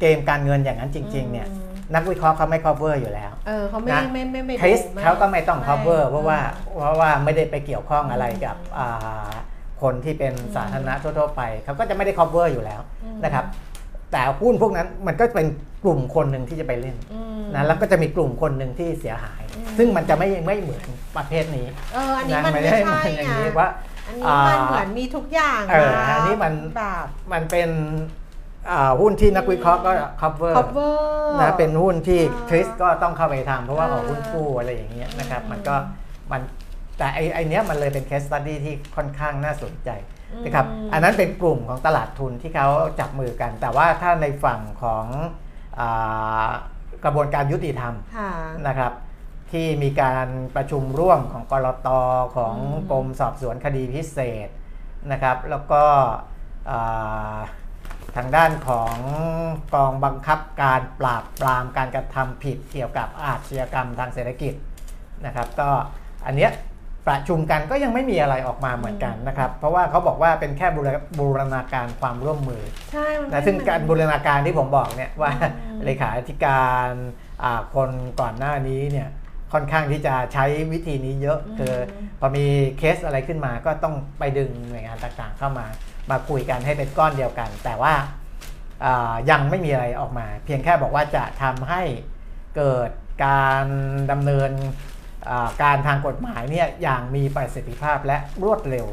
[0.00, 6.38] เกมการเงินอย่างนั้นจริง ๆ เนี่ยอืมนักวิเคราะห์เขาไม่ cover อยู่แล้ว เออเขาไม่นะไม่ไม่ไม่คริสดูเขาก็ไม่ต้องไม่ cover เพราะว่า
[6.68, 9.30] อืมเพราะว่าไม่ได้ไปเกี่ยวข้องอะไรกับอืมอ่า
[9.82, 13.44] คนที่เป็นอืมสาธารณะทั่วๆไปเขาก็จะไม่ได้ cover อยู่แล้วอืมนะครับ
[14.12, 15.46] แต่หุ้นพวกนั้นมันก็เป็น
[15.84, 23.68] กลุ่มคนหนึ่งที่จะไปเล่นอืมนะแล้วก็จะมีกลุ่มคนหนึ่งที่เสียหายอืมซึ่งมันจะไม่ไม่เหมือนประเภทนี้เอออันนี้นะมันไม่ไม่ได้ใช่เหมือนอย่างไงนี้ว่า
[24.06, 27.70] อันนี้มันอ่าเหมือนมีทุกอย่างเออนะอันนี้มันแบบมันเป็น
[28.70, 30.96] อ่าหุ้นที่นักวิเคราะห์ก็ cover cover
[31.40, 35.74] นะเป็นหุ้นที่อ่าคริสก็ต้องเข้าไปทำเพราะว่าอ่าออกหุ้นกู้อะไรอย่างเงี้ยนะครับอืมมันก็
[36.32, 36.42] มัน
[36.98, 39.90] แต่ไอไอเนี้ยมันเลยเป็น case study ที่ค่อนข้างน่าสนใจ
[40.44, 42.68] นะครับอืมอันนั้นเป็นกลุ่มของตลาดทุนที่เขา
[43.00, 45.06] จับมือกัน แต่ว่าถ้าในฝั่งของ
[45.80, 46.48] อา
[47.04, 48.30] กระบวนการยุติธรรมค่ะ
[48.68, 48.92] นะครับ
[49.52, 50.26] ที่มีการ
[50.56, 51.88] ประชุมร่วมของกรต
[52.36, 54.48] ของอืมกรมสอบสวนคดีพิเศษ
[55.12, 55.82] นะครับ แล้วก็
[56.70, 57.36] อ่า
[58.16, 58.94] ทางด้านของ
[59.74, 64.54] กองบังคับการปราบปรามการกระทำผิดเกี่ยวกับอาชญากรรมทางเศรษฐกิจ
[65.26, 65.70] นะครับ ก็
[66.26, 66.50] อันเนี้ย
[67.06, 70.88] ประชุมกันก็ยังไม่มีอะไรออกมาเหมือนกันนะครับ เพราะว่าเขาบอกว่าเป็นแค่บูร
[71.18, 76.90] บูรณาการความร่วมมือใช่มันนะไม่ซึ่งเหมือนการบูรณาการที่ผมบอกเนี่ยว่าอืมเลขาธิการ
[77.42, 77.90] อ่าคน
[78.20, 79.08] ก่อนหน้านี้เนี่ย
[79.52, 81.74] ค่อนข้างที่จะใช้วิธีนี้เยอะคือ
[82.20, 82.46] พอมี
[82.78, 85.66] เคสอะไรขึ้นมาก็ต้องไปดึงหน่วยงานต่างๆเข้ามา
[86.10, 87.94] มาคุยกันให้เป็นก้อนเดียวกัน แต่ว่า
[88.84, 91.82] อ่ายังไม่มีอะไรออกมา เพียงแค่บอกว่าจะทำให้
[92.56, 92.90] เกิด
[93.26, 93.66] การ
[94.10, 95.01] ดำเนินอ่า
[95.62, 98.86] การทางกฎหมายเนี่ยอย่างมีประสิทธิภาพและรวดเร็ว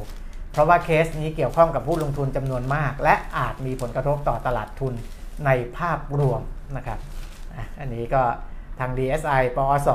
[0.51, 4.93] เพราะว่าเคสนี้เกี่ยวข้องกับผู้ลงทุนจำนวนมาก และอาจมีผลกระทบต่อตลาดทุน
[5.45, 6.41] ในภาพรวม
[6.77, 6.99] นะครับ
[7.55, 8.21] อะอันนี้ก็
[8.79, 9.89] ทาง DSI ปอส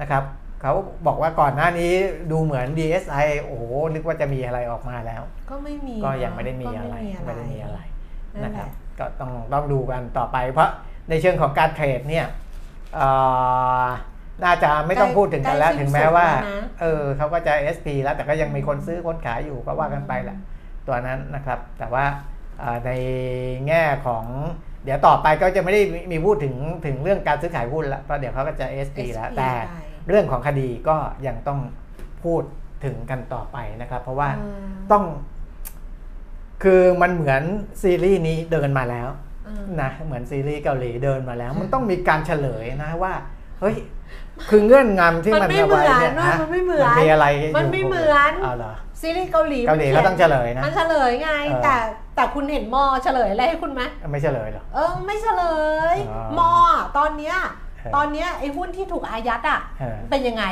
[0.00, 0.22] นะครับ
[0.62, 0.72] เขา
[1.06, 1.92] บอกว่าก่อนหน้านี้
[2.30, 3.64] ดูเหมือน DSI โอ้โห
[3.94, 7.80] นึกว่าจะมีอะไรออกมาแล้ว ก็ไม่มี ก็ยังไม่ได้มีก็อะไรไม่ไม่ได้มีอะไร
[8.44, 10.70] นั่นะนคแหรับละก็ต้องต้องดูกันต่อไป เพราะ
[11.08, 12.26] ในเชิงของการเทรดเนี่ย
[12.94, 13.08] เอ่
[13.84, 13.86] อ
[14.44, 20.38] น่าจะไม่ต้องพูดถึงกันแล้วใกล้ถึงแม้ว่าสิ้นสุดแล้วนะเออเขาก็จะ SP แล้วแต่ก็ยังมีคนซื้อคนขายอยู่ก็ว่ากันไปแหละ
[20.86, 22.04] ตัวนั้นนะครับ แต่ว่า
[22.60, 22.90] เอ่อใน
[23.68, 24.24] แง่ของ
[24.84, 26.54] เดี๋ยวต่อไปก็จะไม่ได้มีมีพูดถึง
[26.86, 31.60] ถึงเรื่องการซื้อขายหุ้นแล้วเพราะเดี๋ยวเขาก็จะ SP แล้ว SP แต่ไปเรื่องของคดีก็ยังต้อง
[32.24, 32.42] พูด
[32.84, 34.60] ถึงกันต่อไปนะครับ เพราะว่าเออ
[34.92, 35.04] ต้อง
[36.62, 37.42] คือมันเหมือน
[37.82, 39.08] ซีรีส์นี้เดินมาแล้ว
[39.44, 43.12] เออนะเหมือนซีรีส์เกาหลีเดินมาแล้ว มันต้องมีการเฉลยนะว่า
[43.60, 43.76] เฮ้ย
[44.50, 47.26] คือเงื่อนงำที่มัมันนไม่เอาไว้เนี่ยเหมือนฮะมันไม่เหมือนมีอะไร
[47.56, 51.74] มันไม่เหมือนเอาเหรอซีรีส์เกาหลีเกาหลีมันก็ขียนต้องเฉลยนะมันเฉลยไงเออแต่
[52.16, 55.44] แต่คุณเห็นมอเฉลยอะไรให้คุณไหมไม่เฉลยเหรอเออไม่เฉล
[55.94, 57.36] ยอ๋อมออะตอนเนี้ย
[57.78, 60.44] เออตอนเนี้ยไอ้หุ้นที่ถูกอายัดอะเออเป็นยังไง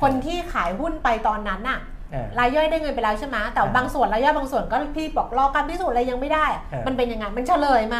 [0.00, 2.01] คนที่ขายหุ้นไปตอนนั้นน่ะเออ
[2.38, 7.98] รายย่อยได้เงินไปแล้วใช่ไหมแต่เออบางส่วนรายย่อยบางส่วนก็พี่บอกรอการพิสูจน์อะไรยังไม่ได้อะเออมันเป็นยังไงมันเฉลยไหม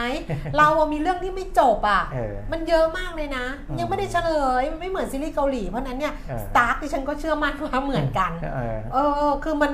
[0.57, 9.73] เราอะมีเรื่องที่ไม่จบอะเออมันเยอะมากเลยนะอืมยังไม่ได้เฉลยมันไม่เหมือนซีรีส์เกาหลีเพราะฉะนั้นเนี่ยเออ STARK ดิฉันก็เชื่อมั่นว่าเหมือนกันเออเออคือมัน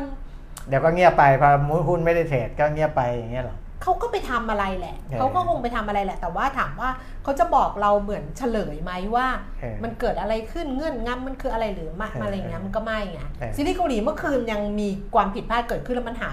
[0.69, 1.51] เดี๋ยวก็เงียบไปพอ
[1.89, 6.91] หุ้นไม่ได้เทรดก็เงียบไปอย่างเงี้ยเหรอ เขาก็ไปทำอะไรแหละเออเขาก็คงไปทำอะไรแหละ แต่ว่าถามว่า
[7.23, 9.27] เขาจะบอกเราเหมือนเฉลยไหมว่า
[9.61, 16.31] เออมันเกิดอะไรขึ้นเงื่อนงำมันคืออะไรหรือมาเออออะไรเงี้ยมันก็ไม่ไงเออซีรีส์เกาหลีเมื่อคืนยังมีความผิดพลาดเกิดขึ้นแล้วมันหา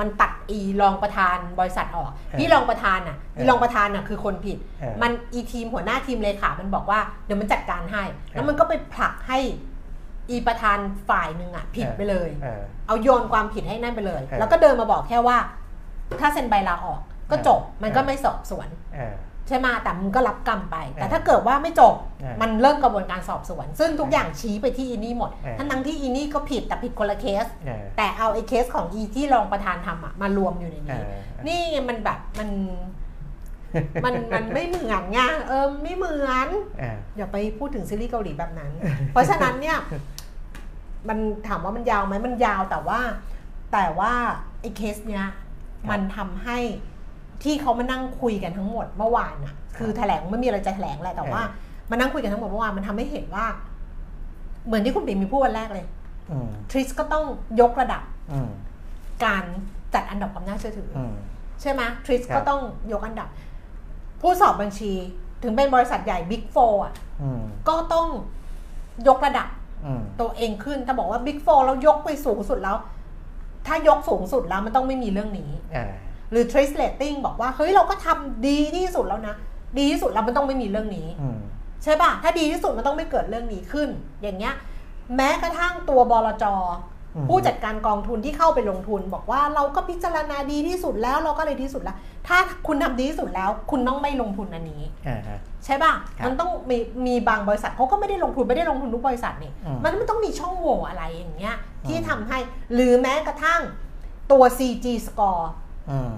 [0.00, 9.38] มันตัดอีรองประธานบริษัทออก พี่รองประธานอะอีรองประธานอะคือคนผิดเออมันอีทีมหัวหน้าทีมเลขา มันบอกว่าเดี๋ยวมันจัดการให้ แล้วมันก็ไปผลักให้
[10.30, 10.78] อีประธาน
[11.08, 15.38] ฝ่ายหนึ่งอะผิดไปเลย เออเอาโยนความผิดให้นั่นไปเลยเออแล้วก็เดินมาบอกแค่ว่า
[16.20, 17.00] ถ้าเซ็นใบลาออก
[17.30, 19.14] ก็จบเออมันก็ไม่สอบสวนเออ
[19.48, 32.50] ใช่ไหมแต่มึงก็รับกรรมไป แต่เออถ้าเกิดว่าไม่จบเออมันเริ่มกระบวนการสอบสวน ซึ่งทุกอย่างชี้ไปที่อีนี่หมดเออทั้งทั้งๆที่อีนี่ก็ผิดแต่ผิดคนละเคสเออแต่เอาไอ้เคสของอีที่รองประธานทำอะมารวมอยู่ในเอนี้อนี่ไงมันแบบมัน
[34.04, 36.48] มันมันไม่เหมือนไงเออไม่เหมือน
[36.78, 38.70] เอออย่าไปพูดถึงซีรีส์เกาหลีแบบนั้น
[39.12, 39.78] เพราะฉะนั้นเนี่ย
[41.08, 43.00] มันถามว่ามันยาวไหมมันยาวแต่ว่า
[43.72, 44.12] แต่ว่า
[44.60, 45.26] ไอ้เคสเนี้ย
[45.90, 46.58] มันทำให้
[47.42, 51.42] ที่เขามานั่งคุยกันทั้งหมดเมื่อวานอะคือแถลงไม่มีอะไรจะแถลงแหละแต่ว่า
[51.90, 53.46] มานั่งคุยกันทั้งหมดเมื่อวานมันทำให้เห็นว่า
[54.66, 55.86] เหมือนที่คุณปิ่มมีพูดวันแรกเลย
[56.30, 57.24] อืมทริสก็ต้อง
[57.60, 58.50] ยกระดับอืม
[59.24, 59.44] การ
[59.94, 61.12] จัดอันดับความน่าเชื่อถือออืม
[61.60, 62.60] ใช่ไหมทริสครับก็ต้อง
[62.92, 63.28] ยกอันดับ
[64.20, 64.92] ผู้สอบบัญชี
[65.42, 68.08] ถึงเป็นบริษัทใหญ่บิ๊กโฟอะอืมก็ต้อง
[69.08, 69.48] ยกระดับ
[69.86, 72.76] อืมตัวเองขึ้นถ้าบอกว่าบิ๊กโฟเรายกไปสูงสุดแล้ว
[73.66, 75.92] ถ้ายกสูงสุดแล้วมันต้องไม่มีเรื่องนี้เออ
[76.30, 79.34] หรือ trace rating บอกว่า เฮ้ยเราก็ทำดีที่สุดแล้วนะ
[79.78, 81.38] ดีที่สุดแล้วมันต้องไม่มีเรื่องนี้อืม
[81.82, 83.88] ใช่ป่ะ ถ้าดีที่สุดมันต้องไม่เกิดเรื่องนี้ขึ้น
[84.22, 84.54] อย่างเงี้ย
[85.16, 86.95] แม้กระทั่งตัวบลจอืม
[87.28, 91.96] ผู้จัดการกองทุนที่เข้าไปลงทุน บอกว่าเราก็พิจารณาดีที่สุดแล้วเราก็เลยที่สุดแล้ว
[92.28, 101.56] ถ้าคุณทำดีที่สุดแล้ว คุณต้องไม่ลงทุนอันนี้อ่าฮะใช่ป่ะครับมันต้องมีมีบางบริษัทเขาก็ไม่ได้ลงทุนไม่ได้ลงทุนทุกบริษัทนี่อืมมันไม่ต้องมีช่องโหว่อะไรอย่างเงี้ย
[101.86, 102.38] ที่อืมทำให้
[102.74, 103.60] หรือแม้กระทั่ง
[104.32, 105.44] ตัว CG score
[105.90, 106.14] อืม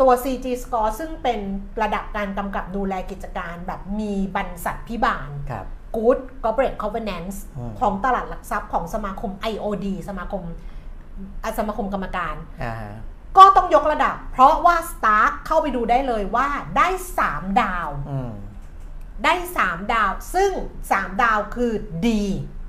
[0.00, 1.40] ตัว CG score ซึ่งเป็น
[1.82, 5.66] ระดับการกำกับดูแลกิจการแบบมีบรรษัทพิบาลครับ
[5.96, 10.42] Good Corporate Governance อืมของตลาดหลักทรัพย์ของสมาคม IOD สมาคม
[11.42, 12.94] อะสมาคมกรรมการอ่าฮะ
[13.36, 16.88] ก็ต้องยกระดับ เพราะว่า Stark เข้าไปดูได้เลยว่าได้
[17.24, 18.32] 3ดาวอืม
[19.24, 20.50] ได้3ดาว ซึ่ง
[20.86, 21.72] 3ดาวคือ
[22.08, 22.24] ดี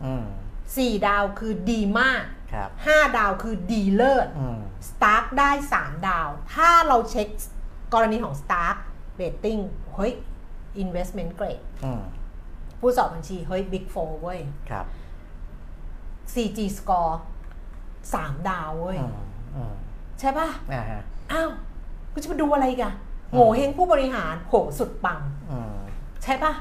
[0.05, 0.25] อืม
[0.65, 2.23] 4ดาวคือดีมาก
[2.53, 4.59] ครับ5ดาวคือดีเลิศอืม
[4.89, 7.27] Stark ได้3ดาว ถ้าเราเช็ค
[7.93, 8.77] กรณีของ Stark
[9.21, 9.61] rating
[9.95, 10.13] เฮ้ย
[10.83, 12.01] investment grade อืม
[12.79, 14.85] ผู้สอบบัญชี เฮ้ย Big 4เว้ยครับ
[16.33, 17.13] CG score
[17.83, 19.13] 3ดาวเว้ยอืม
[19.55, 19.73] อืม
[20.19, 21.01] ใช่ป่ะอ่าฮะ
[21.31, 21.49] อ้าว
[22.11, 22.93] กูจะมาดูอะไรอีกัน
[23.33, 25.19] โง่เฮงผู้บริหารโหสุดปัง
[25.51, 25.77] อืม
[26.23, 26.53] ใช่ป่ะ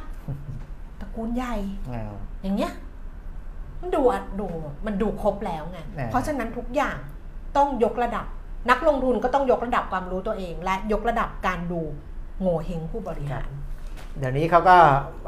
[1.01, 1.55] ตระกูลใหญ่
[1.95, 2.73] อ่าอย่างเงี้ย
[3.81, 4.47] มันดูอะดู
[4.87, 6.97] มันดูครบแล้วไงแน่เพราะฉะนั้นทุกอย่าง
[7.57, 8.27] ต้องยกระดับ
[8.71, 11.81] นักลงทุนก็ต้องยกระดับความรู้ตัวเอง และยกระดับการดู
[12.41, 13.49] โง่เฮงผู้บริหาร
[14.19, 14.77] เดี๋ยวนี้เขาก็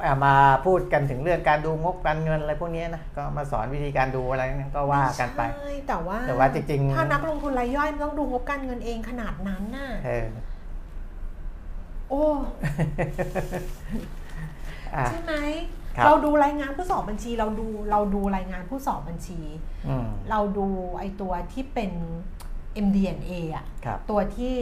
[0.03, 0.35] เอามา
[0.67, 10.27] พูดกันถึงเรื่องการดูงบการเงินอะไรพวกนี้นะก็มาสอนวิธีการดูอะไรนั่นก็ว่ากันไปใช่แต่ว่าแต่ว่าจริงๆถ้านักลงทุนรายย่อยมันต้องดูงบการเงินเองขนาดนั้นน่ะเออ
[12.11, 12.25] โอ้
[14.95, 15.35] อะใช่ไหม
[15.97, 19.41] ครับเราดูรายงานผู้สอบบัญชี เราดูเราดูรายงานผู้สอบบัญชี
[19.89, 20.67] อืมเราดู
[20.99, 21.91] ไอตัวที่เป็น
[22.85, 24.55] MD&A อะครับตัวที่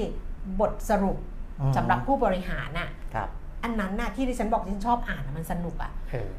[0.61, 1.19] บทสรุป
[1.61, 3.29] อืมสำหรับผู้บริหารน่ะครับ
[3.67, 6.31] อันนั้นน่ะที่ดิฉันบอกที่ฉันชอบอ่านน่ะมันสนุกอะเออ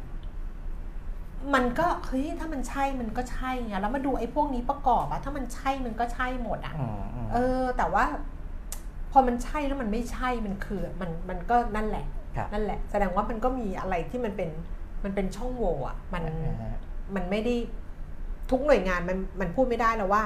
[1.53, 8.05] มันก็เฮ้ยถ้ามันใช่มันก็ใช่ไงแล้วมาดูไอ้พวกนี้ประกอบอะถ้ามันใช่มันก็ใช่หมดอะอืมอืมเออ แต่ว่า
[9.11, 12.05] พอมันใช่แล้วมันไม่ใช่มันคือมันมันก็นั่นแหละ
[12.35, 14.49] ครับนั่นแหละ แสดงว่ามันก็มีอะไรที่มันเป็น
[15.03, 16.77] มันเป็นช่องโหว่อะมันอ่าฮะ
[17.15, 17.55] มันไม่ได้
[18.51, 20.23] ทุกหน่วยงานมันมันพูดไม่ได้แล้วว่า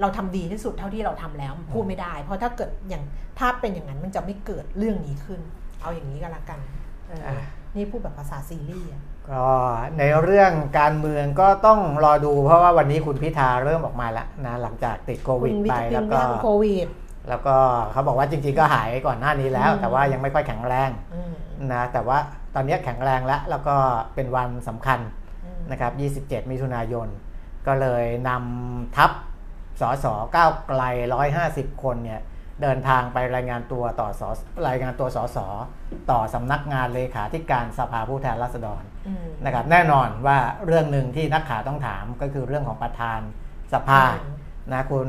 [0.00, 3.02] เราทำดีที่สุดเท่าที่เราทำแล้วมันพูดไม่ได้ เพราะถ้าเกิดอย่าง
[3.38, 5.40] ถ้าเป็นอย่างนั้นมันจะไม่เกิดเรื่องนี้ขึ้น
[5.86, 6.60] เอาอย่างนี้ก็แล้วกัน
[7.08, 7.34] เอออะ
[7.76, 9.44] นี่พูดแบบภาษาซีรีส์อะก็
[9.98, 16.88] ในเรื่องการเมืองก็ต้องรอดูเพราะว่าวันนี้คุณพิธาเริ่มออกมาแล้วนะหลังจากติดโคคุวิดณวิไปทย์แล้วเป็นก็เรื่องโควิด
[17.28, 17.56] แล้วก็
[17.92, 21.32] เขาบอกว่าจริงๆก็หายก่อนหน้านี้แล้วอืมแต่ว่ายังไม่ค่อยแข็งแรงอืม
[21.72, 22.18] นะแต่ว่า
[22.54, 23.76] ตอนนี้แข็งแรงแล้ว แล้วก็
[24.14, 24.98] เป็นวันสำคัญ
[25.44, 27.08] อืมนะครับ 27 มิถุนายน
[27.66, 29.10] ก็เลยนำทัพ
[29.80, 30.06] สส
[30.36, 30.82] ก้าวไกล
[31.32, 32.20] 150 คนเนี่ย
[32.62, 34.22] เดินทางไปรายงานตัวต่อส
[34.66, 35.38] รายงานตัวสส
[36.10, 43.20] ต่อสำนักงานเลขาธิการสภาผู้แทนราษฎรอืมนะครับแน่นอนว่าเรื่องหนึ่งที่นักข่าวต้องถามก็คือเรื่องของประธาน
[43.74, 44.34] สภาอืม
[44.72, 45.08] นะคุณ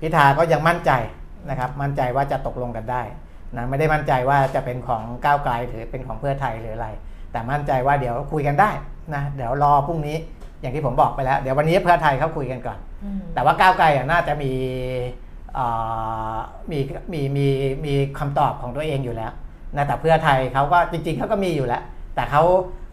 [0.00, 0.92] พิธาก็ยังมั่นใจ
[1.50, 3.02] นะครับมั่นใจว่าจะตกลงกันได้
[3.56, 6.88] นะไม่ได้มั่นใจว่าจะเป็นของก้าวไกลหรือเป็นของเพื่อไทยหรืออะไร
[7.32, 8.70] แต่มั่นใจว่าเดี๋ยวคุยกันได้
[9.14, 10.16] นะเดี๋ยวรอพรุ่งนี้
[10.60, 14.52] อย่างที่ผมบอกไปแล้ว เดี๋ยววันนี้เพื่อไทยเขาคุยกันก่อนอืมแต่ว่าก้าวไกลอะน่าจะมี
[15.54, 15.66] เอ่
[16.33, 16.33] อ
[16.70, 16.78] มี
[17.12, 17.46] มีมี
[17.84, 19.32] มีคำตอบของตัวเองอยู่แล้ว
[19.76, 21.82] นะแต่เพื่อไทยเขาก็จริงๆเขาก็มีอยู่แล้ว
[22.14, 22.42] แต่เขา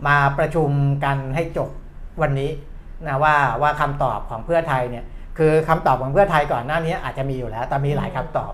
[0.08, 0.70] มาประชุม
[1.06, 1.70] กันให้จบ
[2.22, 2.50] วันนี้
[3.08, 5.06] นะว่าว่าคำตอบของเพื่อไทยเนี่ย
[5.38, 8.52] คือคำตอบของเพื่อไทยก่อนหน้านี้อาจจะมีอยู่แล้ว แต่มีหลายคำตอบ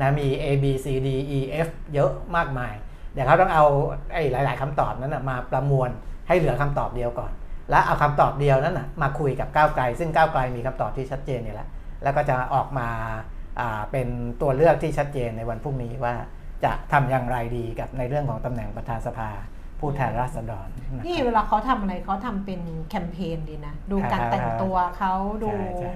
[0.00, 2.74] นะมี A B C D E F เยอะมากมาย
[3.12, 3.64] เดี๋ยวเขาต้องเอา
[4.12, 5.90] ไอ้หลาย ๆคำตอบนั้นนะมาประมวล
[6.28, 7.32] ให้เหลือคำตอบเดียวก่อน
[7.70, 11.68] และเอาคำตอบเดียวนั้นนะมาคุยกับก้าวไกล ซึ่งก้าวไกลมีคำตอบที่ชัดเจนอยู่แล้ว
[12.02, 12.88] แล้วก็จะออกมา
[13.92, 14.08] เป็น
[14.42, 16.14] ตัวเลือกที่ชัดเจนในวันพรุ่งนี้ว่า
[16.64, 19.30] จะทำอย่างไรดีกับในเรื่องของตำแหน่งประธานสภา
[19.80, 25.92] ผู้แทนราษฎรนะนี่ครับเวลาเขาทำอะไรเขาทำเป็นแคมเปญดีนะ ดูการอ่าแต่งตัวเขาดูใช่ใช่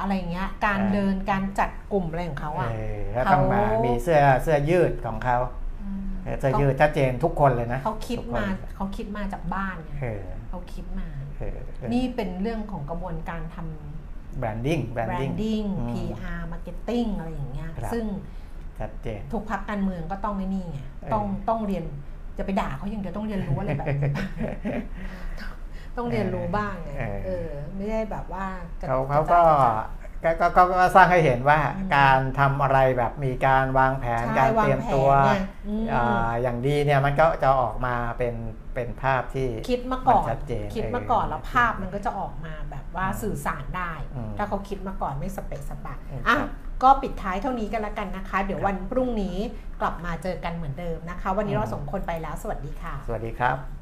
[0.00, 8.46] อะไรอย่างเงี้ยการอ่าเดินการจัดกลุ่มอะไรของเขาอะเออก็ต้องมาเขามีมีเสื้อเสื้อยืดของเขามเออเสื้อยืดชัดเจนทุกคนเลยนะเขาคิดทุกนมา
[8.76, 13.56] เขาคิดมาจากบ้านไงเออเขาคิดมาเออเออนี่เป็นเรื่องของกระบวนการท
[14.38, 18.04] branding branding อืม PR marketing อะไรอย่างเงี้ยครับซึ่ง
[18.78, 21.84] ชัดเจนทุกพักการเมืองก็ต้องไม่นี่ไงเออต้องต้องเรียน
[22.38, 24.12] จะไปด่าเขาอย่างเดียวต้องเรียนรู้อะไรแบบนี้
[25.96, 28.46] ต้องเรียนรู้บ้างไงเออเออไม่ได้แบบว่า
[28.80, 35.32] จะเขาเขาจะก็จ่ายก็ก็ก็สร้างให้เห็นว่าอืมการทำอะไรแบบมีการวางแผนใช่การเตรียมตัววางแผนไง
[35.68, 38.34] อืมอ่าอย่างดีเนี่ยมันก็จะออกมาเป็น
[38.78, 46.48] เป็นภาพที่คิดมาก่อนมันชัดเจนคิดมาก่อนเออแล้วภาพมันก็จะออกมาแบบว่าอืมสื่อสารได้อืมถ้าเขาคิดมาก่อนไม่สเปะสปะอืมอะครับ
[46.82, 49.36] ก็ปิดท้ายเท่านี้กันแล้วกันนะคะ เดี๋ยวครับวันพรุ่งนี้
[49.80, 53.77] กลับมาเจอกันเหมือนเดิมนะคะ วันนี้อืมเราสองคนไปแล้ว สวัสดีค่ะ สวัสดีครับ